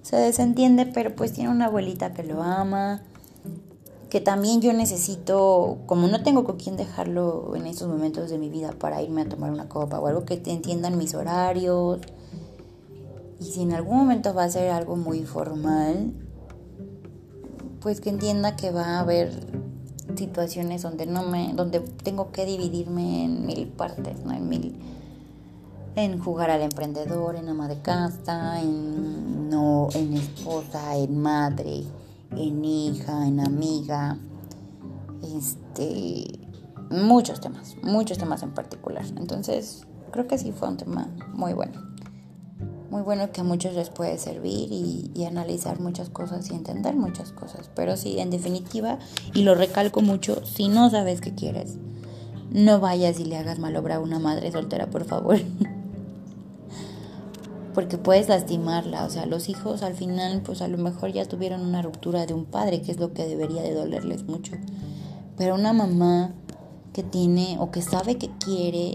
se 0.02 0.14
desentiende, 0.16 0.84
pero 0.84 1.16
pues 1.16 1.32
tiene 1.32 1.48
una 1.48 1.66
abuelita 1.66 2.12
que 2.12 2.22
lo 2.22 2.42
ama. 2.42 3.00
Que 4.10 4.20
también 4.20 4.60
yo 4.60 4.74
necesito, 4.74 5.78
como 5.86 6.06
no 6.06 6.22
tengo 6.22 6.44
con 6.44 6.58
quién 6.58 6.76
dejarlo 6.76 7.56
en 7.56 7.66
estos 7.66 7.88
momentos 7.88 8.28
de 8.28 8.36
mi 8.36 8.50
vida 8.50 8.72
para 8.72 9.00
irme 9.00 9.22
a 9.22 9.28
tomar 9.28 9.50
una 9.50 9.70
copa 9.70 9.98
o 10.00 10.06
algo, 10.06 10.26
que 10.26 10.36
te 10.36 10.52
entiendan 10.52 10.98
mis 10.98 11.14
horarios. 11.14 12.00
Y 13.40 13.44
si 13.44 13.62
en 13.62 13.72
algún 13.72 13.96
momento 13.96 14.34
va 14.34 14.44
a 14.44 14.50
ser 14.50 14.70
algo 14.70 14.96
muy 14.96 15.22
formal, 15.22 16.12
pues 17.80 18.02
que 18.02 18.10
entienda 18.10 18.54
que 18.54 18.70
va 18.70 18.98
a 18.98 19.00
haber 19.00 19.30
situaciones 20.16 20.82
donde 20.82 21.06
no 21.06 21.22
me, 21.22 21.52
donde 21.54 21.80
tengo 21.80 22.30
que 22.30 22.44
dividirme 22.44 23.24
en 23.24 23.46
mil 23.46 23.66
partes, 23.68 24.24
¿no? 24.24 24.32
En 24.32 24.48
mil, 24.48 24.76
en 25.96 26.18
jugar 26.18 26.50
al 26.50 26.62
emprendedor, 26.62 27.36
en 27.36 27.48
ama 27.48 27.68
de 27.68 27.80
casa, 27.80 28.60
en 28.60 29.48
no, 29.48 29.88
en 29.94 30.14
esposa, 30.14 30.96
en 30.96 31.20
madre, 31.20 31.84
en 32.32 32.64
hija, 32.64 33.26
en 33.26 33.40
amiga, 33.40 34.18
este, 35.22 36.38
muchos 36.90 37.40
temas, 37.40 37.76
muchos 37.82 38.18
temas 38.18 38.42
en 38.42 38.52
particular. 38.52 39.04
Entonces, 39.16 39.86
creo 40.10 40.26
que 40.26 40.38
sí 40.38 40.52
fue 40.52 40.68
un 40.68 40.76
tema 40.76 41.08
muy 41.32 41.52
bueno 41.52 41.93
muy 42.90 43.02
bueno 43.02 43.32
que 43.32 43.40
a 43.40 43.44
muchos 43.44 43.74
les 43.74 43.90
puede 43.90 44.18
servir 44.18 44.68
y, 44.70 45.24
analizar 45.24 45.80
muchas 45.80 46.10
cosas 46.10 46.50
y 46.50 46.54
entender 46.54 46.94
muchas 46.94 47.32
cosas. 47.32 47.70
Pero 47.74 47.96
sí, 47.96 48.18
en 48.18 48.30
definitiva, 48.30 48.98
y 49.32 49.42
lo 49.42 49.54
recalco 49.54 50.02
mucho, 50.02 50.44
si 50.44 50.68
no 50.68 50.90
sabes 50.90 51.20
qué 51.20 51.34
quieres, 51.34 51.76
no 52.50 52.80
vayas 52.80 53.18
y 53.18 53.24
le 53.24 53.36
hagas 53.36 53.58
mal 53.58 53.74
obra 53.76 53.96
a 53.96 54.00
una 54.00 54.18
madre 54.18 54.52
soltera, 54.52 54.86
por 54.86 55.04
favor. 55.04 55.38
Porque 57.74 57.98
puedes 57.98 58.28
lastimarla, 58.28 59.04
o 59.04 59.10
sea, 59.10 59.26
los 59.26 59.48
hijos 59.48 59.82
al 59.82 59.94
final, 59.94 60.42
pues 60.42 60.62
a 60.62 60.68
lo 60.68 60.78
mejor 60.78 61.12
ya 61.12 61.24
tuvieron 61.24 61.62
una 61.62 61.82
ruptura 61.82 62.26
de 62.26 62.34
un 62.34 62.44
padre, 62.44 62.82
que 62.82 62.92
es 62.92 63.00
lo 63.00 63.12
que 63.12 63.26
debería 63.26 63.62
de 63.62 63.74
dolerles 63.74 64.24
mucho. 64.24 64.52
Pero 65.36 65.56
una 65.56 65.72
mamá 65.72 66.32
que 66.92 67.02
tiene 67.02 67.56
o 67.58 67.72
que 67.72 67.82
sabe 67.82 68.16
que 68.16 68.30
quiere 68.38 68.94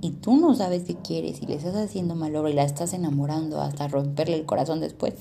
y 0.00 0.10
tú 0.10 0.36
no 0.36 0.54
sabes 0.54 0.84
qué 0.84 0.96
quieres 0.96 1.42
y 1.42 1.46
le 1.46 1.54
estás 1.54 1.74
haciendo 1.74 2.14
mal 2.14 2.34
obra 2.36 2.50
y 2.50 2.54
la 2.54 2.64
estás 2.64 2.92
enamorando 2.92 3.60
hasta 3.60 3.88
romperle 3.88 4.36
el 4.36 4.46
corazón 4.46 4.80
después, 4.80 5.14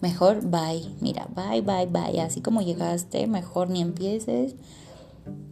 mejor 0.00 0.42
bye, 0.42 0.88
mira, 1.00 1.28
bye, 1.34 1.60
bye, 1.60 1.86
bye, 1.86 2.20
así 2.20 2.40
como 2.40 2.62
llegaste, 2.62 3.26
mejor 3.26 3.70
ni 3.70 3.82
empieces 3.82 4.54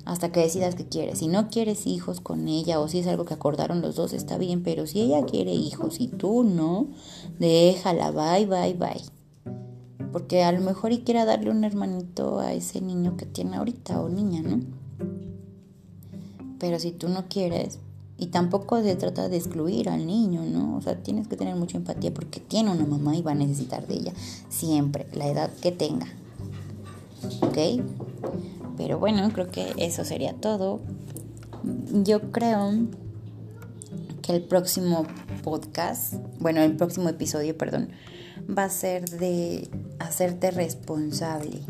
hasta 0.05 0.33
que 0.33 0.40
decidas 0.40 0.75
que 0.75 0.87
quieres. 0.87 1.19
Si 1.19 1.29
no 1.29 1.51
quieres 1.51 1.87
hijos 1.87 2.21
con 2.21 2.49
ella 2.49 2.81
o 2.81 2.88
si 2.88 2.99
es 2.99 3.07
algo 3.07 3.25
que 3.25 3.35
acordaron 3.35 3.83
los 3.83 3.97
dos, 3.97 4.12
está 4.12 4.38
bien, 4.38 4.62
pero 4.62 4.87
si 4.87 5.01
ella 5.01 5.25
quiere 5.25 5.53
hijos 5.53 6.01
y 6.01 6.09
tú 6.09 6.43
no, 6.43 6.88
déjala, 7.38 8.11
bye, 8.11 8.47
bye, 8.47 8.75
bye. 8.75 9.03
Porque 10.12 10.43
a 10.43 10.51
lo 10.51 10.61
mejor 10.61 10.93
y 10.93 11.03
quiera 11.03 11.25
darle 11.25 11.51
un 11.51 11.62
hermanito 11.62 12.40
a 12.40 12.53
ese 12.53 12.81
niño 12.81 13.16
que 13.16 13.27
tiene 13.27 13.57
ahorita 13.57 14.01
o 14.01 14.09
niña, 14.09 14.43
¿no? 14.43 14.61
Pero 16.59 16.79
si 16.81 16.90
tú 16.90 17.09
no 17.09 17.29
quieres, 17.29 17.79
y 18.21 18.27
tampoco 18.27 18.83
se 18.83 18.95
trata 18.97 19.31
de 19.31 19.39
excluir 19.39 19.89
al 19.89 20.07
niño, 20.07 20.43
¿no? 20.43 20.77
O 20.77 20.83
sea, 20.83 21.03
tienes 21.03 21.27
que 21.27 21.37
tener 21.37 21.57
mucha 21.57 21.79
empatía 21.79 22.13
porque 22.13 22.39
tiene 22.39 22.71
una 22.71 22.85
mamá 22.85 23.17
y 23.17 23.23
va 23.23 23.33
a 23.33 23.35
necesitar 23.35 23.87
de 23.87 23.95
ella 23.95 24.13
siempre, 24.51 25.07
la 25.15 25.27
edad 25.27 25.51
que 25.63 25.73
tenga. 25.73 26.07
¿Ok? 27.41 27.83
Pero 28.77 28.99
bueno, 28.99 29.27
creo 29.33 29.51
que 29.51 29.73
eso 29.79 30.05
sería 30.05 30.35
todo. 30.35 30.81
Yo 32.05 32.31
creo 32.31 32.73
que 34.21 34.37
el 34.37 34.43
próximo 34.43 35.07
podcast, 35.43 36.15
bueno, 36.41 36.61
el 36.61 36.77
próximo 36.77 37.09
episodio, 37.09 37.57
perdón, 37.57 37.89
va 38.47 38.65
a 38.65 38.71
ser 38.71 39.09
de 39.09 39.71
hacerte 39.99 40.51
responsable 40.51 41.63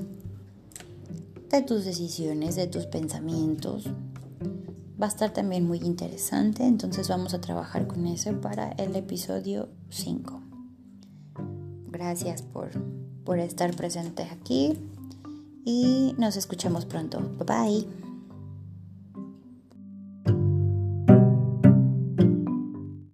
de 1.48 1.62
tus 1.62 1.84
decisiones, 1.84 2.56
de 2.56 2.66
tus 2.66 2.86
pensamientos, 2.86 3.88
va 5.00 5.06
a 5.06 5.08
estar 5.08 5.30
también 5.32 5.66
muy 5.66 5.78
interesante, 5.78 6.64
entonces 6.64 7.08
vamos 7.08 7.34
a 7.34 7.40
trabajar 7.40 7.86
con 7.86 8.06
eso 8.06 8.40
para 8.40 8.70
el 8.72 8.94
episodio 8.96 9.68
5. 9.88 10.40
Gracias 11.88 12.42
por, 12.42 12.70
por 13.24 13.38
estar 13.38 13.74
presente 13.74 14.24
aquí 14.24 14.78
y 15.64 16.14
nos 16.18 16.36
escuchamos 16.36 16.84
pronto. 16.84 17.20
Bye 17.38 17.46
bye. 17.46 17.99